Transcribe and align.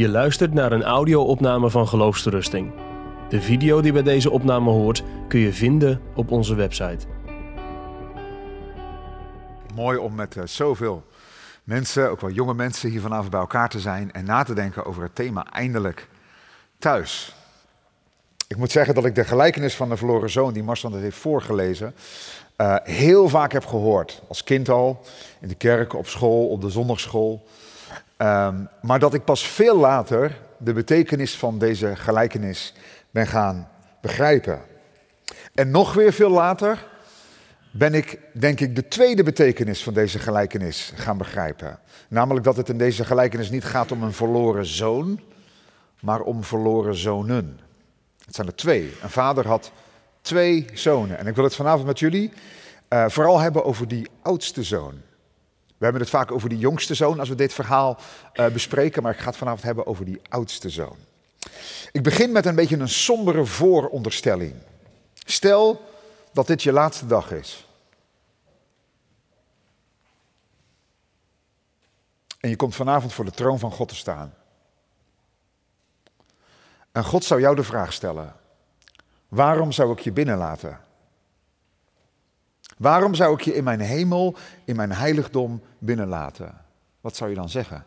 Je 0.00 0.08
luistert 0.08 0.52
naar 0.54 0.72
een 0.72 0.82
audio-opname 0.82 1.70
van 1.70 1.88
Geloofsterusting. 1.88 2.72
De 3.28 3.40
video 3.40 3.80
die 3.80 3.92
bij 3.92 4.02
deze 4.02 4.30
opname 4.30 4.70
hoort 4.70 5.02
kun 5.28 5.40
je 5.40 5.52
vinden 5.52 6.00
op 6.14 6.30
onze 6.30 6.54
website. 6.54 7.06
Mooi 9.74 9.98
om 9.98 10.14
met 10.14 10.36
uh, 10.36 10.42
zoveel 10.44 11.04
mensen, 11.64 12.10
ook 12.10 12.20
wel 12.20 12.30
jonge 12.30 12.54
mensen, 12.54 12.90
hier 12.90 13.00
vanavond 13.00 13.30
bij 13.30 13.40
elkaar 13.40 13.68
te 13.68 13.80
zijn 13.80 14.12
en 14.12 14.24
na 14.24 14.42
te 14.42 14.54
denken 14.54 14.84
over 14.84 15.02
het 15.02 15.14
thema 15.14 15.46
eindelijk 15.52 16.08
thuis. 16.78 17.34
Ik 18.48 18.56
moet 18.56 18.70
zeggen 18.70 18.94
dat 18.94 19.04
ik 19.04 19.14
de 19.14 19.24
gelijkenis 19.24 19.74
van 19.74 19.88
de 19.88 19.96
verloren 19.96 20.30
zoon, 20.30 20.52
die 20.52 20.62
Marcel 20.62 20.90
net 20.90 21.00
heeft 21.00 21.16
voorgelezen, 21.16 21.94
uh, 22.56 22.76
heel 22.82 23.28
vaak 23.28 23.52
heb 23.52 23.66
gehoord. 23.66 24.22
Als 24.28 24.44
kind 24.44 24.68
al, 24.68 25.00
in 25.40 25.48
de 25.48 25.54
kerk, 25.54 25.94
op 25.94 26.06
school, 26.06 26.48
op 26.48 26.60
de 26.60 26.70
zondagschool. 26.70 27.46
Um, 28.22 28.68
maar 28.82 28.98
dat 28.98 29.14
ik 29.14 29.24
pas 29.24 29.46
veel 29.48 29.76
later 29.76 30.40
de 30.58 30.72
betekenis 30.72 31.36
van 31.36 31.58
deze 31.58 31.96
gelijkenis 31.96 32.74
ben 33.10 33.26
gaan 33.26 33.68
begrijpen. 34.00 34.60
En 35.54 35.70
nog 35.70 35.94
weer 35.94 36.12
veel 36.12 36.30
later 36.30 36.86
ben 37.70 37.94
ik, 37.94 38.18
denk 38.32 38.60
ik, 38.60 38.76
de 38.76 38.88
tweede 38.88 39.22
betekenis 39.22 39.82
van 39.82 39.94
deze 39.94 40.18
gelijkenis 40.18 40.92
gaan 40.94 41.18
begrijpen. 41.18 41.78
Namelijk 42.08 42.44
dat 42.44 42.56
het 42.56 42.68
in 42.68 42.78
deze 42.78 43.04
gelijkenis 43.04 43.50
niet 43.50 43.64
gaat 43.64 43.92
om 43.92 44.02
een 44.02 44.12
verloren 44.12 44.66
zoon, 44.66 45.20
maar 46.00 46.20
om 46.20 46.44
verloren 46.44 46.94
zonen. 46.94 47.60
Het 48.24 48.34
zijn 48.34 48.46
er 48.46 48.54
twee. 48.54 48.94
Een 49.02 49.10
vader 49.10 49.46
had 49.46 49.72
twee 50.20 50.66
zonen. 50.72 51.18
En 51.18 51.26
ik 51.26 51.34
wil 51.34 51.44
het 51.44 51.54
vanavond 51.54 51.86
met 51.86 51.98
jullie 51.98 52.32
uh, 52.88 53.04
vooral 53.08 53.38
hebben 53.38 53.64
over 53.64 53.88
die 53.88 54.08
oudste 54.22 54.62
zoon. 54.62 55.00
We 55.80 55.86
hebben 55.86 56.02
het 56.02 56.10
vaak 56.10 56.32
over 56.32 56.48
die 56.48 56.58
jongste 56.58 56.94
zoon 56.94 57.20
als 57.20 57.28
we 57.28 57.34
dit 57.34 57.52
verhaal 57.52 57.98
uh, 58.34 58.46
bespreken, 58.48 59.02
maar 59.02 59.12
ik 59.12 59.18
ga 59.18 59.26
het 59.26 59.36
vanavond 59.36 59.62
hebben 59.62 59.86
over 59.86 60.04
die 60.04 60.20
oudste 60.28 60.70
zoon. 60.70 60.96
Ik 61.92 62.02
begin 62.02 62.32
met 62.32 62.46
een 62.46 62.54
beetje 62.54 62.76
een 62.76 62.88
sombere 62.88 63.44
vooronderstelling. 63.44 64.54
Stel 65.24 65.84
dat 66.32 66.46
dit 66.46 66.62
je 66.62 66.72
laatste 66.72 67.06
dag 67.06 67.32
is. 67.32 67.66
En 72.40 72.48
je 72.48 72.56
komt 72.56 72.74
vanavond 72.74 73.12
voor 73.12 73.24
de 73.24 73.30
troon 73.30 73.58
van 73.58 73.72
God 73.72 73.88
te 73.88 73.96
staan. 73.96 74.34
En 76.92 77.04
God 77.04 77.24
zou 77.24 77.40
jou 77.40 77.56
de 77.56 77.64
vraag 77.64 77.92
stellen: 77.92 78.36
waarom 79.28 79.72
zou 79.72 79.92
ik 79.92 80.00
je 80.00 80.12
binnenlaten? 80.12 80.80
Waarom 82.80 83.14
zou 83.14 83.34
ik 83.34 83.40
je 83.40 83.54
in 83.54 83.64
mijn 83.64 83.80
hemel, 83.80 84.36
in 84.64 84.76
mijn 84.76 84.92
heiligdom 84.92 85.62
binnenlaten? 85.78 86.64
Wat 87.00 87.16
zou 87.16 87.30
je 87.30 87.36
dan 87.36 87.48
zeggen? 87.48 87.84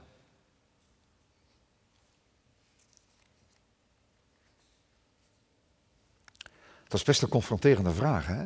Dat 6.84 6.94
is 6.94 7.04
best 7.04 7.22
een 7.22 7.30
confronterende 7.30 7.92
vraag, 7.92 8.28
hè? 8.28 8.46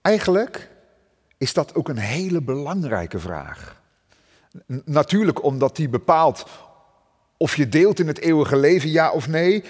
Eigenlijk 0.00 0.70
is 1.36 1.52
dat 1.52 1.74
ook 1.74 1.88
een 1.88 1.98
hele 1.98 2.42
belangrijke 2.42 3.18
vraag. 3.18 3.82
Natuurlijk 4.84 5.42
omdat 5.42 5.76
die 5.76 5.88
bepaalt 5.88 6.46
of 7.36 7.56
je 7.56 7.68
deelt 7.68 8.00
in 8.00 8.06
het 8.06 8.18
eeuwige 8.18 8.56
leven, 8.56 8.90
ja 8.90 9.10
of 9.10 9.28
nee. 9.28 9.64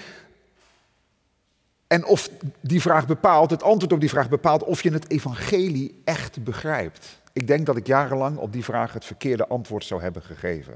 En 1.95 2.05
of 2.05 2.29
die 2.61 2.81
vraag 2.81 3.07
bepaalt, 3.07 3.49
het 3.49 3.63
antwoord 3.63 3.93
op 3.93 3.99
die 3.99 4.09
vraag 4.09 4.29
bepaalt 4.29 4.63
of 4.63 4.83
je 4.83 4.91
het 4.91 5.09
evangelie 5.09 6.01
echt 6.03 6.43
begrijpt. 6.43 7.21
Ik 7.33 7.47
denk 7.47 7.65
dat 7.65 7.77
ik 7.77 7.87
jarenlang 7.87 8.37
op 8.37 8.53
die 8.53 8.63
vraag 8.63 8.93
het 8.93 9.05
verkeerde 9.05 9.47
antwoord 9.47 9.85
zou 9.85 10.01
hebben 10.01 10.21
gegeven. 10.21 10.73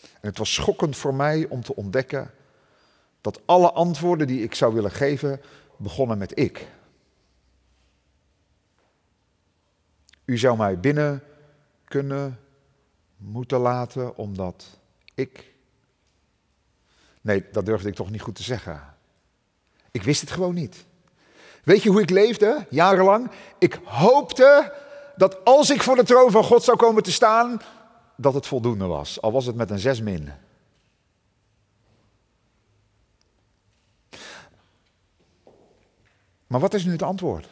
En 0.00 0.28
het 0.28 0.38
was 0.38 0.54
schokkend 0.54 0.96
voor 0.96 1.14
mij 1.14 1.46
om 1.48 1.62
te 1.62 1.76
ontdekken 1.76 2.30
dat 3.20 3.40
alle 3.44 3.72
antwoorden 3.72 4.26
die 4.26 4.42
ik 4.42 4.54
zou 4.54 4.74
willen 4.74 4.90
geven 4.90 5.40
begonnen 5.76 6.18
met 6.18 6.38
ik. 6.38 6.68
U 10.24 10.38
zou 10.38 10.56
mij 10.56 10.78
binnen 10.78 11.22
kunnen, 11.84 12.40
moeten 13.16 13.58
laten 13.58 14.16
omdat 14.16 14.78
ik. 15.14 15.52
Nee, 17.20 17.44
dat 17.52 17.66
durfde 17.66 17.88
ik 17.88 17.94
toch 17.94 18.10
niet 18.10 18.22
goed 18.22 18.34
te 18.34 18.42
zeggen. 18.42 18.98
Ik 19.90 20.02
wist 20.02 20.20
het 20.20 20.30
gewoon 20.30 20.54
niet. 20.54 20.84
Weet 21.64 21.82
je 21.82 21.90
hoe 21.90 22.00
ik 22.00 22.10
leefde, 22.10 22.66
jarenlang? 22.70 23.30
Ik 23.58 23.80
hoopte 23.84 24.74
dat 25.16 25.44
als 25.44 25.70
ik 25.70 25.82
voor 25.82 25.96
de 25.96 26.04
troon 26.04 26.30
van 26.30 26.44
God 26.44 26.62
zou 26.62 26.76
komen 26.76 27.02
te 27.02 27.12
staan, 27.12 27.60
dat 28.16 28.34
het 28.34 28.46
voldoende 28.46 28.86
was. 28.86 29.20
Al 29.20 29.32
was 29.32 29.46
het 29.46 29.56
met 29.56 29.70
een 29.70 29.78
zes 29.78 30.00
min. 30.00 30.32
Maar 36.46 36.60
wat 36.60 36.74
is 36.74 36.84
nu 36.84 36.92
het 36.92 37.02
antwoord? 37.02 37.48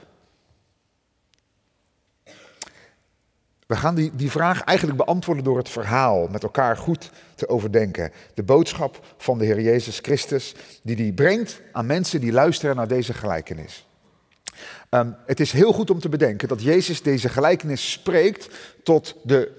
We 3.68 3.76
gaan 3.76 3.94
die, 3.94 4.10
die 4.14 4.30
vraag 4.30 4.62
eigenlijk 4.62 4.98
beantwoorden 4.98 5.44
door 5.44 5.56
het 5.56 5.68
verhaal 5.68 6.28
met 6.30 6.42
elkaar 6.42 6.76
goed 6.76 7.10
te 7.34 7.48
overdenken. 7.48 8.12
De 8.34 8.42
boodschap 8.42 9.00
van 9.16 9.38
de 9.38 9.44
Heer 9.44 9.60
Jezus 9.60 9.98
Christus, 9.98 10.54
die 10.82 10.96
die 10.96 11.12
brengt 11.12 11.60
aan 11.72 11.86
mensen 11.86 12.20
die 12.20 12.32
luisteren 12.32 12.76
naar 12.76 12.88
deze 12.88 13.14
gelijkenis. 13.14 13.86
Um, 14.90 15.16
het 15.26 15.40
is 15.40 15.52
heel 15.52 15.72
goed 15.72 15.90
om 15.90 16.00
te 16.00 16.08
bedenken 16.08 16.48
dat 16.48 16.62
Jezus 16.62 17.02
deze 17.02 17.28
gelijkenis 17.28 17.90
spreekt 17.90 18.48
tot 18.82 19.14
de 19.22 19.50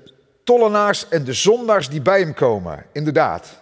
tollenaars 0.44 1.10
en 1.10 1.24
de 1.24 1.34
zondaars 1.34 1.90
die 1.90 2.02
bij 2.02 2.20
hem 2.20 2.34
komen. 2.34 2.86
Inderdaad. 2.92 3.62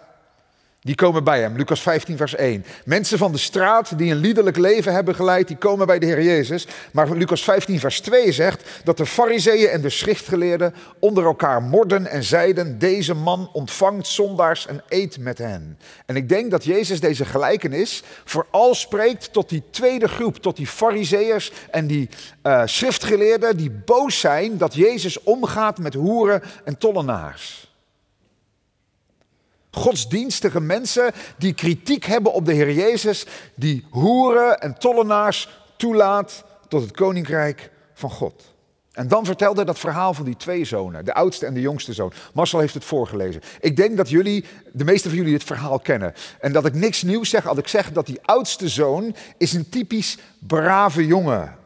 Die 0.88 0.96
komen 0.96 1.24
bij 1.24 1.40
hem, 1.40 1.56
Lucas 1.56 1.82
15, 1.82 2.16
vers 2.16 2.34
1. 2.34 2.64
Mensen 2.84 3.18
van 3.18 3.32
de 3.32 3.38
straat 3.38 3.98
die 3.98 4.10
een 4.10 4.18
liederlijk 4.18 4.56
leven 4.56 4.92
hebben 4.92 5.14
geleid, 5.14 5.48
die 5.48 5.56
komen 5.56 5.86
bij 5.86 5.98
de 5.98 6.06
Heer 6.06 6.22
Jezus. 6.22 6.66
Maar 6.92 7.10
Lucas 7.10 7.44
15, 7.44 7.80
vers 7.80 8.00
2 8.00 8.32
zegt 8.32 8.80
dat 8.84 8.96
de 8.96 9.06
fariseeën 9.06 9.68
en 9.68 9.80
de 9.80 9.90
schriftgeleerden 9.90 10.74
onder 10.98 11.24
elkaar 11.24 11.62
morden 11.62 12.06
en 12.06 12.24
zeiden, 12.24 12.78
deze 12.78 13.14
man 13.14 13.50
ontvangt 13.52 14.06
zondaars 14.06 14.66
en 14.66 14.82
eet 14.88 15.18
met 15.18 15.38
hen. 15.38 15.78
En 16.06 16.16
ik 16.16 16.28
denk 16.28 16.50
dat 16.50 16.64
Jezus 16.64 17.00
deze 17.00 17.24
gelijkenis 17.24 18.02
vooral 18.24 18.74
spreekt 18.74 19.32
tot 19.32 19.48
die 19.48 19.62
tweede 19.70 20.08
groep, 20.08 20.36
tot 20.36 20.56
die 20.56 20.66
fariseeërs 20.66 21.52
en 21.70 21.86
die 21.86 22.08
uh, 22.42 22.62
schriftgeleerden 22.64 23.56
die 23.56 23.70
boos 23.70 24.20
zijn 24.20 24.58
dat 24.58 24.74
Jezus 24.74 25.22
omgaat 25.22 25.78
met 25.78 25.94
hoeren 25.94 26.42
en 26.64 26.78
tollenaars. 26.78 27.67
Godsdienstige 29.70 30.60
mensen 30.60 31.12
die 31.38 31.52
kritiek 31.52 32.04
hebben 32.04 32.32
op 32.32 32.44
de 32.44 32.52
Heer 32.52 32.72
Jezus, 32.72 33.26
die 33.54 33.86
hoeren 33.90 34.60
en 34.60 34.78
tollenaars 34.78 35.48
toelaat 35.76 36.44
tot 36.68 36.82
het 36.82 36.90
koninkrijk 36.90 37.70
van 37.94 38.10
God. 38.10 38.56
En 38.92 39.08
dan 39.08 39.24
vertelde 39.24 39.64
dat 39.64 39.78
verhaal 39.78 40.14
van 40.14 40.24
die 40.24 40.36
twee 40.36 40.64
zonen, 40.64 41.04
de 41.04 41.14
oudste 41.14 41.46
en 41.46 41.54
de 41.54 41.60
jongste 41.60 41.92
zoon. 41.92 42.12
Marcel 42.34 42.58
heeft 42.58 42.74
het 42.74 42.84
voorgelezen. 42.84 43.40
Ik 43.60 43.76
denk 43.76 43.96
dat 43.96 44.08
jullie, 44.08 44.44
de 44.72 44.84
meeste 44.84 45.08
van 45.08 45.18
jullie, 45.18 45.34
het 45.34 45.44
verhaal 45.44 45.78
kennen. 45.78 46.14
En 46.40 46.52
dat 46.52 46.66
ik 46.66 46.74
niks 46.74 47.02
nieuws 47.02 47.30
zeg 47.30 47.46
als 47.46 47.58
ik 47.58 47.68
zeg 47.68 47.92
dat 47.92 48.06
die 48.06 48.18
oudste 48.22 48.68
zoon 48.68 49.14
is 49.36 49.52
een 49.52 49.68
typisch 49.68 50.18
brave 50.38 51.06
jongen 51.06 51.56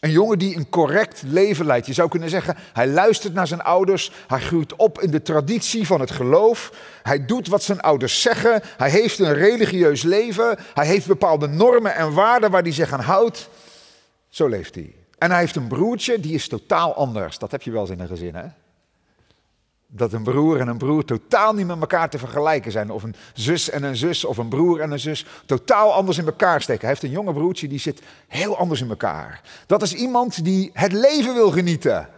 een 0.00 0.10
jongen 0.10 0.38
die 0.38 0.56
een 0.56 0.68
correct 0.68 1.22
leven 1.26 1.66
leidt. 1.66 1.86
Je 1.86 1.92
zou 1.92 2.08
kunnen 2.08 2.30
zeggen, 2.30 2.56
hij 2.72 2.88
luistert 2.88 3.34
naar 3.34 3.46
zijn 3.46 3.62
ouders, 3.62 4.12
hij 4.26 4.40
groeit 4.40 4.76
op 4.76 5.00
in 5.00 5.10
de 5.10 5.22
traditie 5.22 5.86
van 5.86 6.00
het 6.00 6.10
geloof, 6.10 6.72
hij 7.02 7.26
doet 7.26 7.48
wat 7.48 7.62
zijn 7.62 7.80
ouders 7.80 8.22
zeggen, 8.22 8.62
hij 8.76 8.90
heeft 8.90 9.18
een 9.18 9.34
religieus 9.34 10.02
leven, 10.02 10.58
hij 10.74 10.86
heeft 10.86 11.06
bepaalde 11.06 11.46
normen 11.46 11.94
en 11.94 12.12
waarden 12.12 12.50
waar 12.50 12.62
hij 12.62 12.72
zich 12.72 12.92
aan 12.92 13.00
houdt. 13.00 13.48
Zo 14.28 14.48
leeft 14.48 14.74
hij. 14.74 14.94
En 15.18 15.30
hij 15.30 15.40
heeft 15.40 15.56
een 15.56 15.68
broertje, 15.68 16.20
die 16.20 16.34
is 16.34 16.48
totaal 16.48 16.94
anders. 16.94 17.38
Dat 17.38 17.50
heb 17.50 17.62
je 17.62 17.70
wel 17.70 17.80
eens 17.80 17.90
in 17.90 18.00
een 18.00 18.06
gezin, 18.06 18.34
hè? 18.34 18.46
Dat 19.96 20.12
een 20.12 20.22
broer 20.22 20.60
en 20.60 20.68
een 20.68 20.78
broer 20.78 21.04
totaal 21.04 21.52
niet 21.52 21.66
met 21.66 21.80
elkaar 21.80 22.10
te 22.10 22.18
vergelijken 22.18 22.72
zijn. 22.72 22.90
Of 22.90 23.02
een 23.02 23.14
zus 23.34 23.70
en 23.70 23.82
een 23.82 23.96
zus, 23.96 24.24
of 24.24 24.36
een 24.36 24.48
broer 24.48 24.80
en 24.80 24.90
een 24.90 25.00
zus, 25.00 25.26
totaal 25.46 25.92
anders 25.92 26.18
in 26.18 26.26
elkaar 26.26 26.62
steken. 26.62 26.80
Hij 26.80 26.90
heeft 26.90 27.02
een 27.02 27.10
jonge 27.10 27.32
broertje, 27.32 27.68
die 27.68 27.78
zit 27.78 28.02
heel 28.28 28.56
anders 28.56 28.80
in 28.80 28.88
elkaar. 28.88 29.40
Dat 29.66 29.82
is 29.82 29.94
iemand 29.94 30.44
die 30.44 30.70
het 30.72 30.92
leven 30.92 31.34
wil 31.34 31.50
genieten. 31.50 32.08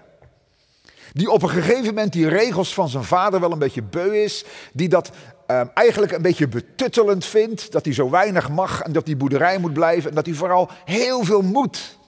Die 1.13 1.31
op 1.31 1.43
een 1.43 1.49
gegeven 1.49 1.85
moment 1.85 2.13
die 2.13 2.29
regels 2.29 2.75
van 2.75 2.89
zijn 2.89 3.05
vader 3.05 3.41
wel 3.41 3.53
een 3.53 3.59
beetje 3.59 3.83
beu 3.83 4.23
is. 4.23 4.45
Die 4.73 4.89
dat 4.89 5.11
uh, 5.51 5.61
eigenlijk 5.75 6.13
een 6.13 6.23
beetje 6.23 6.49
betuttelend 6.49 7.25
vindt. 7.25 7.73
Dat 7.73 7.85
hij 7.85 7.95
zo 7.95 8.11
weinig 8.11 8.49
mag 8.49 8.81
en 8.81 8.93
dat 8.93 9.07
die 9.07 9.17
boerderij 9.17 9.59
moet 9.59 9.73
blijven. 9.73 10.09
En 10.09 10.17
dat 10.17 10.27
hij 10.27 10.35
vooral 10.35 10.71
heel 10.85 11.25
veel 11.25 11.43
moet. 11.43 11.99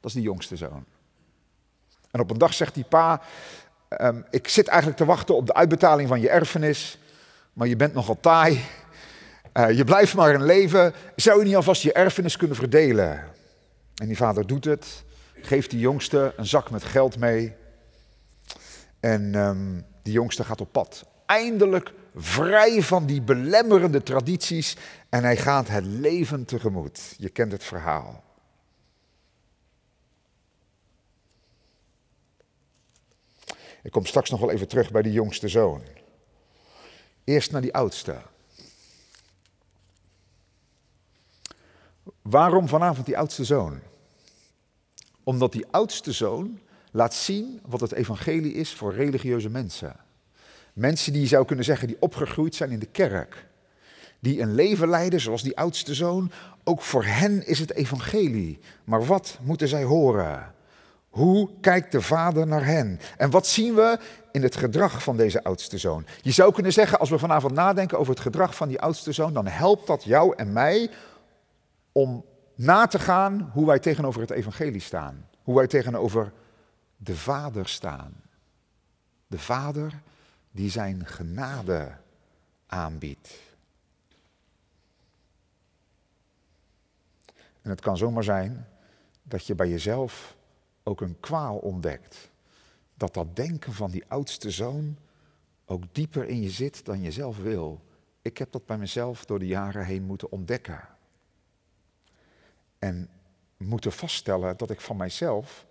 Dat 0.00 0.10
is 0.10 0.12
die 0.12 0.22
jongste 0.22 0.56
zoon. 0.56 0.84
En 2.10 2.20
op 2.20 2.30
een 2.30 2.38
dag 2.38 2.54
zegt 2.54 2.74
die 2.74 2.84
pa, 2.84 3.20
Um, 3.88 4.24
ik 4.30 4.48
zit 4.48 4.68
eigenlijk 4.68 4.98
te 4.98 5.04
wachten 5.04 5.36
op 5.36 5.46
de 5.46 5.54
uitbetaling 5.54 6.08
van 6.08 6.20
je 6.20 6.28
erfenis, 6.28 6.98
maar 7.52 7.68
je 7.68 7.76
bent 7.76 7.94
nogal 7.94 8.20
taai. 8.20 8.60
Uh, 9.54 9.70
je 9.70 9.84
blijft 9.84 10.14
maar 10.14 10.34
een 10.34 10.44
leven. 10.44 10.94
Zou 11.16 11.38
je 11.38 11.44
niet 11.44 11.56
alvast 11.56 11.82
je 11.82 11.92
erfenis 11.92 12.36
kunnen 12.36 12.56
verdelen? 12.56 13.24
En 13.94 14.06
die 14.06 14.16
vader 14.16 14.46
doet 14.46 14.64
het, 14.64 15.04
geeft 15.40 15.70
die 15.70 15.80
jongste 15.80 16.32
een 16.36 16.46
zak 16.46 16.70
met 16.70 16.84
geld 16.84 17.18
mee. 17.18 17.54
En 19.00 19.34
um, 19.34 19.84
Die 20.02 20.12
jongste 20.12 20.44
gaat 20.44 20.60
op 20.60 20.72
pad. 20.72 21.04
Eindelijk 21.26 21.92
vrij 22.14 22.82
van 22.82 23.06
die 23.06 23.22
belemmerende 23.22 24.02
tradities 24.02 24.76
en 25.08 25.22
hij 25.22 25.36
gaat 25.36 25.68
het 25.68 25.84
leven 25.84 26.44
tegemoet. 26.44 27.14
Je 27.18 27.28
kent 27.28 27.52
het 27.52 27.64
verhaal. 27.64 28.25
Ik 33.86 33.92
kom 33.92 34.06
straks 34.06 34.30
nog 34.30 34.40
wel 34.40 34.50
even 34.50 34.68
terug 34.68 34.90
bij 34.90 35.02
die 35.02 35.12
jongste 35.12 35.48
zoon. 35.48 35.82
Eerst 37.24 37.52
naar 37.52 37.60
die 37.60 37.74
oudste. 37.74 38.16
Waarom 42.22 42.68
vanavond 42.68 43.06
die 43.06 43.18
oudste 43.18 43.44
zoon? 43.44 43.80
Omdat 45.24 45.52
die 45.52 45.66
oudste 45.70 46.12
zoon 46.12 46.58
laat 46.90 47.14
zien 47.14 47.60
wat 47.66 47.80
het 47.80 47.92
evangelie 47.92 48.52
is 48.52 48.74
voor 48.74 48.94
religieuze 48.94 49.48
mensen. 49.48 49.96
Mensen 50.72 51.12
die 51.12 51.22
je 51.22 51.28
zou 51.28 51.44
kunnen 51.44 51.64
zeggen 51.64 51.88
die 51.88 52.00
opgegroeid 52.00 52.54
zijn 52.54 52.70
in 52.70 52.78
de 52.78 52.86
kerk. 52.86 53.46
Die 54.18 54.40
een 54.40 54.54
leven 54.54 54.88
leiden 54.88 55.20
zoals 55.20 55.42
die 55.42 55.56
oudste 55.56 55.94
zoon. 55.94 56.30
Ook 56.64 56.82
voor 56.82 57.04
hen 57.04 57.46
is 57.46 57.58
het 57.58 57.72
evangelie. 57.72 58.58
Maar 58.84 59.04
wat 59.04 59.38
moeten 59.42 59.68
zij 59.68 59.84
horen? 59.84 60.54
Hoe 61.16 61.50
kijkt 61.60 61.92
de 61.92 62.00
vader 62.00 62.46
naar 62.46 62.64
hen? 62.64 63.00
En 63.16 63.30
wat 63.30 63.46
zien 63.46 63.74
we 63.74 63.98
in 64.32 64.42
het 64.42 64.56
gedrag 64.56 65.02
van 65.02 65.16
deze 65.16 65.44
oudste 65.44 65.78
zoon? 65.78 66.06
Je 66.22 66.30
zou 66.30 66.52
kunnen 66.52 66.72
zeggen, 66.72 66.98
als 66.98 67.10
we 67.10 67.18
vanavond 67.18 67.52
nadenken 67.54 67.98
over 67.98 68.12
het 68.12 68.22
gedrag 68.22 68.56
van 68.56 68.68
die 68.68 68.80
oudste 68.80 69.12
zoon, 69.12 69.32
dan 69.32 69.46
helpt 69.46 69.86
dat 69.86 70.04
jou 70.04 70.36
en 70.36 70.52
mij 70.52 70.90
om 71.92 72.24
na 72.54 72.86
te 72.86 72.98
gaan 72.98 73.50
hoe 73.52 73.66
wij 73.66 73.78
tegenover 73.78 74.20
het 74.20 74.30
evangelie 74.30 74.80
staan. 74.80 75.28
Hoe 75.42 75.54
wij 75.54 75.66
tegenover 75.66 76.32
de 76.96 77.16
vader 77.16 77.68
staan. 77.68 78.22
De 79.26 79.38
vader 79.38 79.92
die 80.50 80.70
zijn 80.70 81.06
genade 81.06 81.92
aanbiedt. 82.66 83.40
En 87.62 87.70
het 87.70 87.80
kan 87.80 87.96
zomaar 87.96 88.24
zijn 88.24 88.68
dat 89.22 89.46
je 89.46 89.54
bij 89.54 89.68
jezelf 89.68 90.35
ook 90.88 91.00
een 91.00 91.20
kwaal 91.20 91.56
ontdekt. 91.56 92.30
Dat 92.94 93.14
dat 93.14 93.36
denken 93.36 93.72
van 93.72 93.90
die 93.90 94.04
oudste 94.08 94.50
zoon 94.50 94.96
ook 95.64 95.82
dieper 95.92 96.24
in 96.24 96.42
je 96.42 96.50
zit 96.50 96.84
dan 96.84 97.02
je 97.02 97.12
zelf 97.12 97.36
wil. 97.38 97.84
Ik 98.22 98.38
heb 98.38 98.52
dat 98.52 98.66
bij 98.66 98.78
mezelf 98.78 99.24
door 99.24 99.38
de 99.38 99.46
jaren 99.46 99.84
heen 99.84 100.02
moeten 100.02 100.30
ontdekken. 100.30 100.88
En 102.78 103.08
moeten 103.56 103.92
vaststellen 103.92 104.56
dat 104.56 104.70
ik 104.70 104.80
van 104.80 104.96
mijzelf 104.96 105.66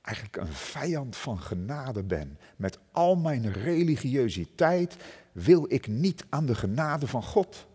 eigenlijk 0.00 0.36
een 0.36 0.52
vijand 0.52 1.16
van 1.16 1.40
genade 1.40 2.02
ben. 2.02 2.38
Met 2.56 2.78
al 2.92 3.16
mijn 3.16 3.52
religiositeit 3.52 4.96
wil 5.32 5.72
ik 5.72 5.86
niet 5.86 6.24
aan 6.28 6.46
de 6.46 6.54
genade 6.54 7.06
van 7.06 7.22
God. 7.22 7.66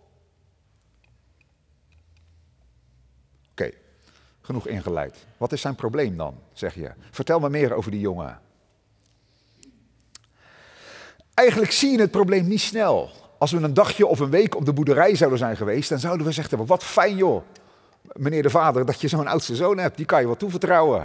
Oké, 3.51 3.71
genoeg 4.49 4.67
ingeleid. 4.67 5.25
Wat 5.37 5.51
is 5.51 5.61
zijn 5.61 5.75
probleem 5.75 6.17
dan, 6.17 6.35
zeg 6.53 6.75
je? 6.75 6.91
Vertel 7.11 7.39
me 7.39 7.49
meer 7.49 7.73
over 7.73 7.91
die 7.91 7.99
jongen. 7.99 8.39
Eigenlijk 11.33 11.71
zie 11.71 11.91
je 11.91 11.99
het 11.99 12.11
probleem 12.11 12.47
niet 12.47 12.61
snel. 12.61 13.09
Als 13.37 13.51
we 13.51 13.57
een 13.57 13.73
dagje 13.73 14.07
of 14.07 14.19
een 14.19 14.29
week 14.29 14.55
op 14.55 14.65
de 14.65 14.73
boerderij 14.73 15.15
zouden 15.15 15.39
zijn 15.39 15.57
geweest, 15.57 15.89
dan 15.89 15.99
zouden 15.99 16.25
we 16.25 16.31
zeggen, 16.31 16.65
wat 16.65 16.83
fijn 16.83 17.15
joh, 17.15 17.43
meneer 18.13 18.43
de 18.43 18.49
vader, 18.49 18.85
dat 18.85 19.01
je 19.01 19.07
zo'n 19.07 19.27
oudste 19.27 19.55
zoon 19.55 19.77
hebt. 19.77 19.97
Die 19.97 20.05
kan 20.05 20.19
je 20.19 20.25
wel 20.25 20.37
toevertrouwen. 20.37 21.03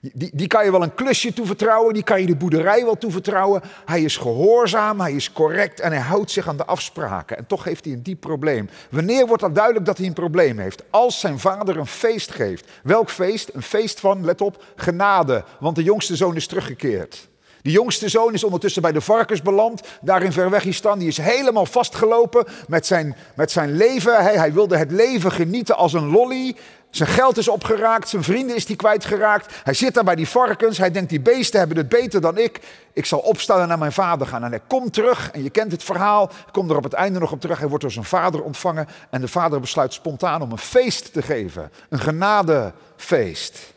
Die, 0.00 0.30
die 0.34 0.46
kan 0.46 0.64
je 0.64 0.70
wel 0.70 0.82
een 0.82 0.94
klusje 0.94 1.32
toevertrouwen, 1.32 1.94
die 1.94 2.02
kan 2.02 2.20
je 2.20 2.26
de 2.26 2.36
boerderij 2.36 2.84
wel 2.84 2.98
toevertrouwen. 2.98 3.62
Hij 3.84 4.02
is 4.02 4.16
gehoorzaam, 4.16 5.00
hij 5.00 5.12
is 5.12 5.32
correct 5.32 5.80
en 5.80 5.92
hij 5.92 6.00
houdt 6.00 6.30
zich 6.30 6.48
aan 6.48 6.56
de 6.56 6.64
afspraken. 6.64 7.36
En 7.36 7.46
toch 7.46 7.64
heeft 7.64 7.84
hij 7.84 7.94
een 7.94 8.02
diep 8.02 8.20
probleem. 8.20 8.68
Wanneer 8.90 9.26
wordt 9.26 9.42
dat 9.42 9.54
duidelijk 9.54 9.86
dat 9.86 9.98
hij 9.98 10.06
een 10.06 10.12
probleem 10.12 10.58
heeft? 10.58 10.82
Als 10.90 11.20
zijn 11.20 11.38
vader 11.38 11.76
een 11.76 11.86
feest 11.86 12.30
geeft. 12.30 12.68
Welk 12.82 13.10
feest? 13.10 13.50
Een 13.54 13.62
feest 13.62 14.00
van, 14.00 14.24
let 14.24 14.40
op, 14.40 14.64
genade. 14.76 15.44
Want 15.58 15.76
de 15.76 15.82
jongste 15.82 16.16
zoon 16.16 16.36
is 16.36 16.46
teruggekeerd. 16.46 17.28
De 17.62 17.70
jongste 17.70 18.08
zoon 18.08 18.34
is 18.34 18.44
ondertussen 18.44 18.82
bij 18.82 18.92
de 18.92 19.00
varkens 19.00 19.42
beland, 19.42 19.82
daar 20.00 20.22
in 20.22 20.32
Verwegistan. 20.32 20.98
Die 20.98 21.08
is 21.08 21.16
helemaal 21.16 21.66
vastgelopen 21.66 22.46
met 22.68 22.86
zijn, 22.86 23.16
met 23.34 23.50
zijn 23.50 23.76
leven. 23.76 24.22
Hij, 24.22 24.36
hij 24.36 24.52
wilde 24.52 24.76
het 24.76 24.90
leven 24.90 25.32
genieten 25.32 25.76
als 25.76 25.92
een 25.92 26.10
lolly. 26.10 26.56
Zijn 26.90 27.08
geld 27.08 27.36
is 27.36 27.48
opgeraakt, 27.48 28.08
zijn 28.08 28.22
vrienden 28.22 28.56
is 28.56 28.66
hij 28.66 28.76
kwijtgeraakt. 28.76 29.54
Hij 29.62 29.74
zit 29.74 29.94
daar 29.94 30.04
bij 30.04 30.14
die 30.14 30.28
varkens, 30.28 30.78
hij 30.78 30.90
denkt 30.90 31.10
die 31.10 31.20
beesten 31.20 31.58
hebben 31.58 31.76
het 31.76 31.88
beter 31.88 32.20
dan 32.20 32.38
ik. 32.38 32.60
Ik 32.92 33.06
zal 33.06 33.18
opstaan 33.18 33.60
en 33.60 33.68
naar 33.68 33.78
mijn 33.78 33.92
vader 33.92 34.26
gaan. 34.26 34.44
En 34.44 34.50
hij 34.50 34.62
komt 34.66 34.92
terug, 34.92 35.30
en 35.30 35.42
je 35.42 35.50
kent 35.50 35.72
het 35.72 35.82
verhaal, 35.82 36.30
komt 36.52 36.70
er 36.70 36.76
op 36.76 36.84
het 36.84 36.92
einde 36.92 37.18
nog 37.18 37.32
op 37.32 37.40
terug. 37.40 37.58
Hij 37.58 37.68
wordt 37.68 37.82
door 37.82 37.92
zijn 37.92 38.04
vader 38.04 38.42
ontvangen 38.42 38.88
en 39.10 39.20
de 39.20 39.28
vader 39.28 39.60
besluit 39.60 39.92
spontaan 39.92 40.42
om 40.42 40.52
een 40.52 40.58
feest 40.58 41.12
te 41.12 41.22
geven. 41.22 41.70
Een 41.88 42.00
genadefeest. 42.00 43.72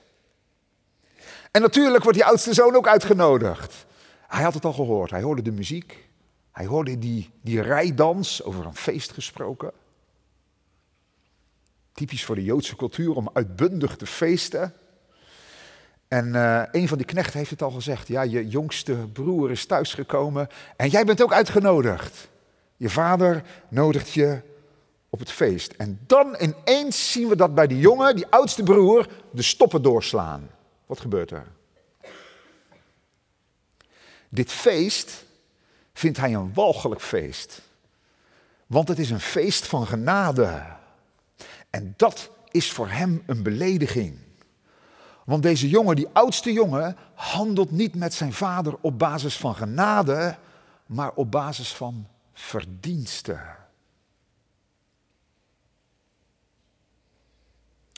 En 1.51 1.61
natuurlijk 1.61 2.03
wordt 2.03 2.17
die 2.17 2.27
oudste 2.27 2.53
zoon 2.53 2.75
ook 2.75 2.87
uitgenodigd. 2.87 3.85
Hij 4.27 4.43
had 4.43 4.53
het 4.53 4.65
al 4.65 4.73
gehoord, 4.73 5.11
hij 5.11 5.21
hoorde 5.21 5.41
de 5.41 5.51
muziek. 5.51 6.09
Hij 6.51 6.65
hoorde 6.65 6.99
die, 6.99 7.29
die 7.41 7.61
rijdans, 7.61 8.43
over 8.43 8.65
een 8.65 8.75
feest 8.75 9.11
gesproken. 9.11 9.71
Typisch 11.93 12.25
voor 12.25 12.35
de 12.35 12.43
Joodse 12.43 12.75
cultuur 12.75 13.15
om 13.15 13.29
uitbundig 13.33 13.95
te 13.95 14.05
feesten. 14.05 14.73
En 16.07 16.27
uh, 16.27 16.63
een 16.71 16.87
van 16.87 16.97
die 16.97 17.07
knechten 17.07 17.37
heeft 17.37 17.49
het 17.49 17.61
al 17.61 17.71
gezegd. 17.71 18.07
Ja, 18.07 18.21
je 18.21 18.47
jongste 18.47 18.93
broer 18.93 19.51
is 19.51 19.65
thuisgekomen 19.65 20.47
en 20.75 20.89
jij 20.89 21.05
bent 21.05 21.21
ook 21.21 21.33
uitgenodigd. 21.33 22.29
Je 22.77 22.89
vader 22.89 23.43
nodigt 23.69 24.11
je 24.11 24.41
op 25.09 25.19
het 25.19 25.31
feest. 25.31 25.73
En 25.73 25.99
dan 26.05 26.35
ineens 26.39 27.11
zien 27.11 27.27
we 27.27 27.35
dat 27.35 27.55
bij 27.55 27.67
die 27.67 27.79
jongen, 27.79 28.15
die 28.15 28.27
oudste 28.27 28.63
broer, 28.63 29.07
de 29.31 29.41
stoppen 29.41 29.81
doorslaan. 29.81 30.49
Wat 30.85 30.99
gebeurt 30.99 31.31
er? 31.31 31.47
Dit 34.29 34.51
feest 34.51 35.25
vindt 35.93 36.17
hij 36.17 36.33
een 36.33 36.53
walgelijk 36.53 37.01
feest. 37.01 37.61
Want 38.67 38.87
het 38.87 38.99
is 38.99 39.09
een 39.09 39.19
feest 39.19 39.67
van 39.67 39.87
genade. 39.87 40.63
En 41.75 41.93
dat 41.97 42.29
is 42.51 42.71
voor 42.71 42.89
hem 42.89 43.23
een 43.25 43.43
belediging. 43.43 44.17
Want 45.25 45.43
deze 45.43 45.69
jongen, 45.69 45.95
die 45.95 46.07
oudste 46.13 46.53
jongen, 46.53 46.97
handelt 47.13 47.71
niet 47.71 47.95
met 47.95 48.13
zijn 48.13 48.33
vader 48.33 48.77
op 48.81 48.99
basis 48.99 49.37
van 49.37 49.55
genade, 49.55 50.37
maar 50.85 51.11
op 51.13 51.31
basis 51.31 51.73
van 51.73 52.07
verdiensten. 52.33 53.41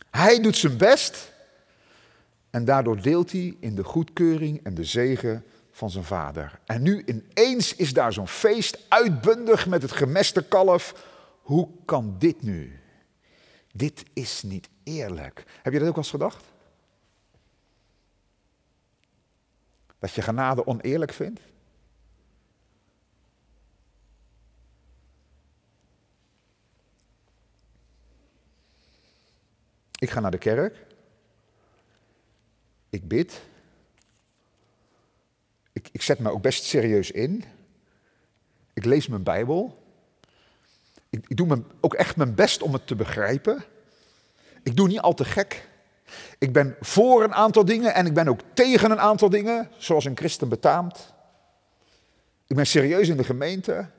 Hij 0.09 0.41
doet 0.41 0.57
zijn 0.57 0.77
best 0.77 1.31
en 2.49 2.65
daardoor 2.65 3.01
deelt 3.01 3.31
hij 3.31 3.57
in 3.59 3.75
de 3.75 3.83
goedkeuring 3.83 4.63
en 4.63 4.73
de 4.73 4.83
zegen 4.83 5.45
van 5.71 5.89
zijn 5.89 6.03
vader. 6.03 6.59
En 6.65 6.81
nu 6.81 7.03
ineens 7.05 7.75
is 7.75 7.93
daar 7.93 8.13
zo'n 8.13 8.27
feest 8.27 8.85
uitbundig 8.89 9.67
met 9.67 9.81
het 9.81 9.91
gemeste 9.91 10.43
kalf. 10.43 11.05
Hoe 11.41 11.69
kan 11.85 12.15
dit 12.19 12.41
nu? 12.41 12.79
Dit 13.77 14.03
is 14.13 14.43
niet 14.43 14.69
eerlijk. 14.83 15.43
Heb 15.61 15.73
je 15.73 15.79
dat 15.79 15.87
ook 15.87 15.95
wel 15.95 16.03
eens 16.03 16.09
gedacht? 16.09 16.45
Dat 19.99 20.13
je 20.13 20.21
genade 20.21 20.67
oneerlijk 20.67 21.13
vindt? 21.13 21.41
Ik 29.99 30.09
ga 30.09 30.19
naar 30.19 30.31
de 30.31 30.37
kerk. 30.37 30.85
Ik 32.89 33.07
bid. 33.07 33.41
Ik, 35.71 35.89
ik 35.91 36.01
zet 36.01 36.19
me 36.19 36.29
ook 36.29 36.41
best 36.41 36.63
serieus 36.63 37.11
in. 37.11 37.43
Ik 38.73 38.85
lees 38.85 39.07
mijn 39.07 39.23
Bijbel. 39.23 39.84
Ik, 41.27 41.37
doe 41.37 41.47
mijn, 41.47 41.65
ook 41.81 41.93
echt 41.93 42.15
mijn 42.15 42.35
best 42.35 42.61
om 42.61 42.73
het 42.73 42.87
te 42.87 42.95
begrijpen. 42.95 43.63
Ik 44.63 44.75
doe 44.75 44.87
niet 44.87 44.99
al 44.99 45.13
te 45.13 45.25
gek. 45.25 45.69
Ik 46.37 46.53
ben 46.53 46.75
voor 46.79 47.23
een 47.23 47.33
aantal 47.33 47.65
dingen 47.65 47.93
en 47.93 48.05
ik 48.05 48.13
ben 48.13 48.27
ook 48.27 48.39
tegen 48.53 48.91
een 48.91 48.99
aantal 48.99 49.29
dingen, 49.29 49.69
zoals 49.77 50.05
een 50.05 50.17
christen 50.17 50.49
betaamt. 50.49 51.13
Ik 52.47 52.55
ben 52.55 52.65
serieus 52.65 53.07
in 53.07 53.17
de 53.17 53.23
gemeente. 53.23 53.89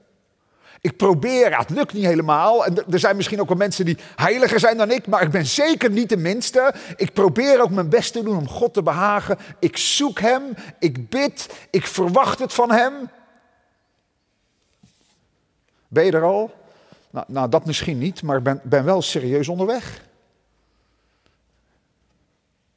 Ik 0.81 0.97
probeer, 0.97 1.59
het 1.59 1.71
lukt 1.71 1.93
niet 1.93 2.05
helemaal. 2.05 2.67
En 2.67 2.93
er 2.93 2.99
zijn 2.99 3.17
misschien 3.17 3.41
ook 3.41 3.49
wel 3.49 3.57
mensen 3.57 3.85
die 3.85 3.99
heiliger 4.17 4.61
zijn 4.61 4.77
dan 4.77 4.91
ik, 4.91 5.07
maar 5.07 5.23
ik 5.23 5.31
ben 5.31 5.47
zeker 5.47 5.91
niet 5.91 6.09
de 6.09 6.17
minste. 6.17 6.75
Ik 6.97 7.13
probeer 7.13 7.63
ook 7.63 7.71
mijn 7.71 7.89
best 7.89 8.13
te 8.13 8.23
doen 8.23 8.37
om 8.37 8.49
God 8.49 8.75
te 8.75 8.83
behagen. 8.83 9.39
Ik 9.59 9.77
zoek 9.77 10.21
Hem, 10.21 10.43
ik 10.79 11.09
bid, 11.09 11.49
ik 11.71 11.87
verwacht 11.87 12.39
het 12.39 12.53
van 12.53 12.71
Hem. 12.71 12.93
Ben 15.89 16.05
je 16.05 16.13
er 16.13 16.23
al? 16.23 16.66
Nou, 17.17 17.29
nou 17.29 17.49
dat 17.49 17.67
misschien 17.67 17.99
niet, 17.99 18.23
maar 18.23 18.37
ik 18.37 18.43
ben, 18.43 18.61
ben 18.63 18.85
wel 18.85 19.03
serieus 19.03 19.49
onderweg. 19.49 20.03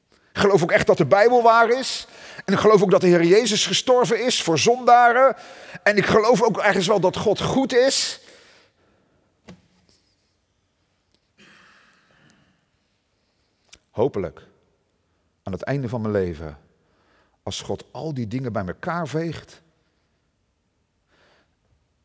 Ik 0.10 0.46
geloof 0.46 0.64
ook 0.64 0.72
echt 0.72 0.88
dat 0.88 0.98
de 0.98 1.06
Bijbel 1.06 1.44
waar 1.44 1.70
is. 1.70 2.08
En 2.46 2.54
ik 2.54 2.60
geloof 2.60 2.82
ook 2.82 2.92
dat 2.92 3.02
de 3.02 3.08
Heer 3.08 3.24
Jezus 3.24 3.66
gestorven 3.66 4.26
is 4.26 4.44
voor 4.44 4.60
zondaren. 4.60 5.36
En 5.84 5.98
ik 5.98 6.06
geloof 6.06 6.42
ook 6.42 6.58
ergens 6.58 6.88
wel 6.88 7.00
dat 7.00 7.18
God 7.18 7.42
goed 7.42 7.74
is. 7.74 8.22
Hopelijk, 13.90 14.42
aan 15.44 15.54
het 15.54 15.64
einde 15.64 15.90
van 15.90 16.02
mijn 16.02 16.14
leven, 16.14 16.58
als 17.44 17.62
God 17.62 17.86
al 17.92 18.14
die 18.14 18.28
dingen 18.28 18.54
bij 18.54 18.66
elkaar 18.66 19.08
veegt. 19.08 19.62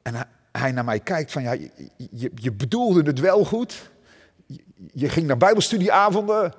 En 0.02 0.28
hij, 0.58 0.72
naar 0.72 0.84
mij 0.84 1.00
kijkt 1.00 1.32
van 1.32 1.42
ja, 1.42 1.52
je, 1.52 1.70
je, 1.96 2.30
je 2.34 2.52
bedoelde 2.52 3.02
het 3.02 3.20
wel 3.20 3.44
goed. 3.44 3.90
Je, 4.46 4.60
je 4.92 5.08
ging 5.08 5.26
naar 5.26 5.36
bijbelstudieavonden. 5.36 6.54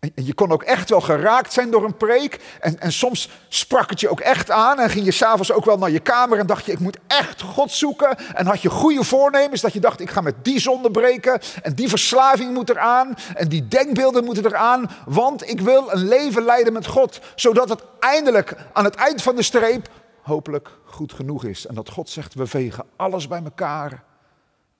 En 0.00 0.12
je 0.14 0.34
kon 0.34 0.52
ook 0.52 0.62
echt 0.62 0.90
wel 0.90 1.00
geraakt 1.00 1.52
zijn 1.52 1.70
door 1.70 1.84
een 1.84 1.96
preek. 1.96 2.40
En, 2.60 2.80
en 2.80 2.92
soms 2.92 3.28
sprak 3.48 3.90
het 3.90 4.00
je 4.00 4.08
ook 4.08 4.20
echt 4.20 4.50
aan. 4.50 4.78
En 4.78 4.90
ging 4.90 5.04
je 5.04 5.10
s'avonds 5.10 5.52
ook 5.52 5.64
wel 5.64 5.78
naar 5.78 5.90
je 5.90 6.00
kamer 6.00 6.38
en 6.38 6.46
dacht 6.46 6.66
je, 6.66 6.72
ik 6.72 6.78
moet 6.78 6.98
echt 7.06 7.42
God 7.42 7.72
zoeken. 7.72 8.16
En 8.34 8.46
had 8.46 8.62
je 8.62 8.70
goede 8.70 9.04
voornemens 9.04 9.60
dat 9.60 9.72
je 9.72 9.80
dacht, 9.80 10.00
ik 10.00 10.10
ga 10.10 10.20
met 10.20 10.44
die 10.44 10.60
zonde 10.60 10.90
breken. 10.90 11.40
En 11.62 11.74
die 11.74 11.88
verslaving 11.88 12.54
moet 12.54 12.70
eraan. 12.70 13.14
En 13.34 13.48
die 13.48 13.68
denkbeelden 13.68 14.24
moeten 14.24 14.46
eraan. 14.46 14.90
Want 15.06 15.48
ik 15.48 15.60
wil 15.60 15.92
een 15.92 16.08
leven 16.08 16.42
leiden 16.42 16.72
met 16.72 16.86
God. 16.86 17.20
Zodat 17.34 17.68
het 17.68 17.82
eindelijk 17.98 18.56
aan 18.72 18.84
het 18.84 18.94
eind 18.94 19.22
van 19.22 19.36
de 19.36 19.42
streep 19.42 19.88
hopelijk 20.22 20.78
goed 20.84 21.12
genoeg 21.12 21.44
is. 21.44 21.66
En 21.66 21.74
dat 21.74 21.90
God 21.90 22.08
zegt, 22.08 22.34
we 22.34 22.46
vegen 22.46 22.86
alles 22.96 23.28
bij 23.28 23.42
elkaar. 23.42 24.04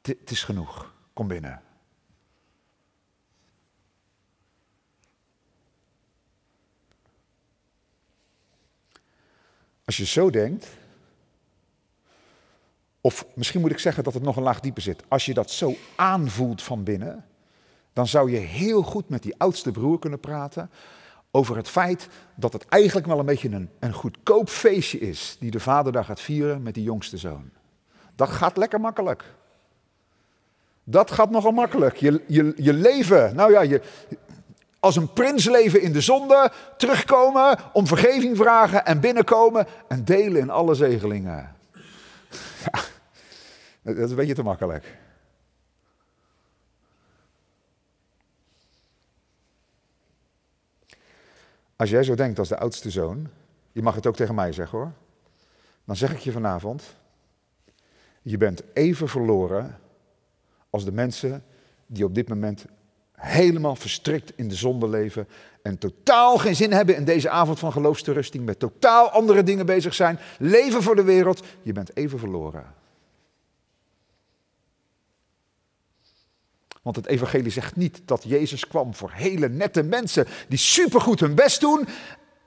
Het 0.03 0.31
is 0.31 0.45
genoeg. 0.45 0.95
Kom 1.13 1.29
binnen. 1.29 1.63
Als 9.85 9.97
je 9.97 10.07
zo 10.07 10.31
denkt, 10.31 10.67
of 13.01 13.27
misschien 13.35 13.61
moet 13.61 13.71
ik 13.71 13.79
zeggen 13.79 14.05
dat 14.05 14.15
het 14.15 14.23
nog 14.23 14.37
een 14.37 14.43
laag 14.43 14.61
dieper 14.61 14.83
zit. 14.83 15.03
Als 15.09 15.25
je 15.27 15.35
dat 15.35 15.51
zo 15.51 15.75
aanvoelt 15.97 16.63
van 16.63 16.85
binnen, 16.85 17.25
dan 17.93 18.07
zou 18.07 18.31
je 18.31 18.39
heel 18.39 18.83
goed 18.83 19.09
met 19.09 19.23
die 19.23 19.35
oudste 19.39 19.71
broer 19.71 19.99
kunnen 19.99 20.21
praten 20.21 20.71
over 21.31 21.57
het 21.57 21.69
feit 21.69 22.09
dat 22.35 22.53
het 22.53 22.67
eigenlijk 22.69 23.07
wel 23.07 23.19
een 23.19 23.27
beetje 23.27 23.51
een, 23.51 23.71
een 23.79 23.93
goedkoop 23.93 24.49
feestje 24.49 24.99
is 24.99 25.37
die 25.41 25.51
de 25.51 25.61
vader 25.61 25.93
daar 25.93 26.05
gaat 26.05 26.21
vieren 26.21 26.63
met 26.63 26.75
die 26.75 26.83
jongste 26.83 27.17
zoon. 27.17 27.51
Dat 28.15 28.29
gaat 28.29 28.57
lekker 28.57 28.81
makkelijk. 28.81 29.25
Dat 30.85 31.11
gaat 31.11 31.31
nogal 31.31 31.53
makkelijk. 31.53 31.97
Je, 31.97 32.23
je, 32.27 32.53
je 32.57 32.73
leven, 32.73 33.35
nou 33.35 33.53
ja, 33.53 33.61
je, 33.61 33.83
als 34.81 34.97
een 34.97 35.13
prins 35.13 35.45
leven 35.45 35.83
in 35.83 35.93
de 35.93 36.01
zonde, 36.01 36.53
terugkomen, 36.77 37.59
om 37.73 37.87
vergeving 37.87 38.37
vragen 38.37 38.85
en 38.85 39.01
binnenkomen 39.01 39.67
en 39.89 40.05
delen 40.05 40.41
in 40.41 40.51
alle 40.51 40.75
zegelingen. 40.75 41.55
Ja, 43.83 43.93
dat 43.93 44.05
is 44.05 44.11
een 44.11 44.17
beetje 44.17 44.35
te 44.35 44.43
makkelijk. 44.43 44.99
Als 51.81 51.91
jij 51.91 52.03
zo 52.03 52.15
denkt 52.15 52.39
als 52.39 52.49
de 52.49 52.59
oudste 52.59 52.91
zoon, 52.91 53.29
je 53.73 53.83
mag 53.83 53.95
het 53.95 54.07
ook 54.07 54.17
tegen 54.17 54.35
mij 54.35 54.53
zeggen 54.53 54.79
hoor, 54.79 54.93
dan 55.85 55.97
zeg 55.97 56.13
ik 56.13 56.19
je 56.19 56.33
vanavond, 56.33 56.83
je 58.23 58.37
bent 58.37 58.63
even 58.73 59.09
verloren 59.09 59.79
als 60.71 60.85
de 60.85 60.93
mensen 60.93 61.45
die 61.87 62.05
op 62.05 62.15
dit 62.15 62.29
moment 62.29 62.65
helemaal 63.13 63.77
verstrikt 63.77 64.33
in 64.37 64.49
de 64.49 64.55
zonde 64.55 64.89
leven 64.89 65.29
en 65.63 65.79
totaal 65.79 66.39
geen 66.39 66.57
zin 66.57 66.73
hebben 66.73 66.97
in 66.97 67.05
deze 67.05 67.31
avond 67.31 67.59
van 67.59 67.73
geloofsterusting, 67.73 68.45
met 68.45 68.59
totaal 68.59 69.11
andere 69.11 69.43
dingen 69.43 69.67
bezig 69.67 69.95
zijn, 69.95 70.19
leven 70.39 70.83
voor 70.83 70.97
de 70.97 71.05
wereld, 71.05 71.47
je 71.63 71.73
bent 71.73 71.97
even 71.97 72.19
verloren. 72.19 72.65
Want 76.83 76.97
het 76.97 77.07
evangelie 77.07 77.51
zegt 77.51 77.77
niet 77.77 78.01
dat 78.05 78.25
Jezus 78.27 78.67
kwam 78.67 78.95
voor 78.95 79.11
hele 79.15 79.49
nette 79.49 79.83
mensen 79.83 80.27
die 80.49 80.59
supergoed 80.59 81.21
hun 81.21 81.35
best 81.35 81.61
doen, 81.61 81.89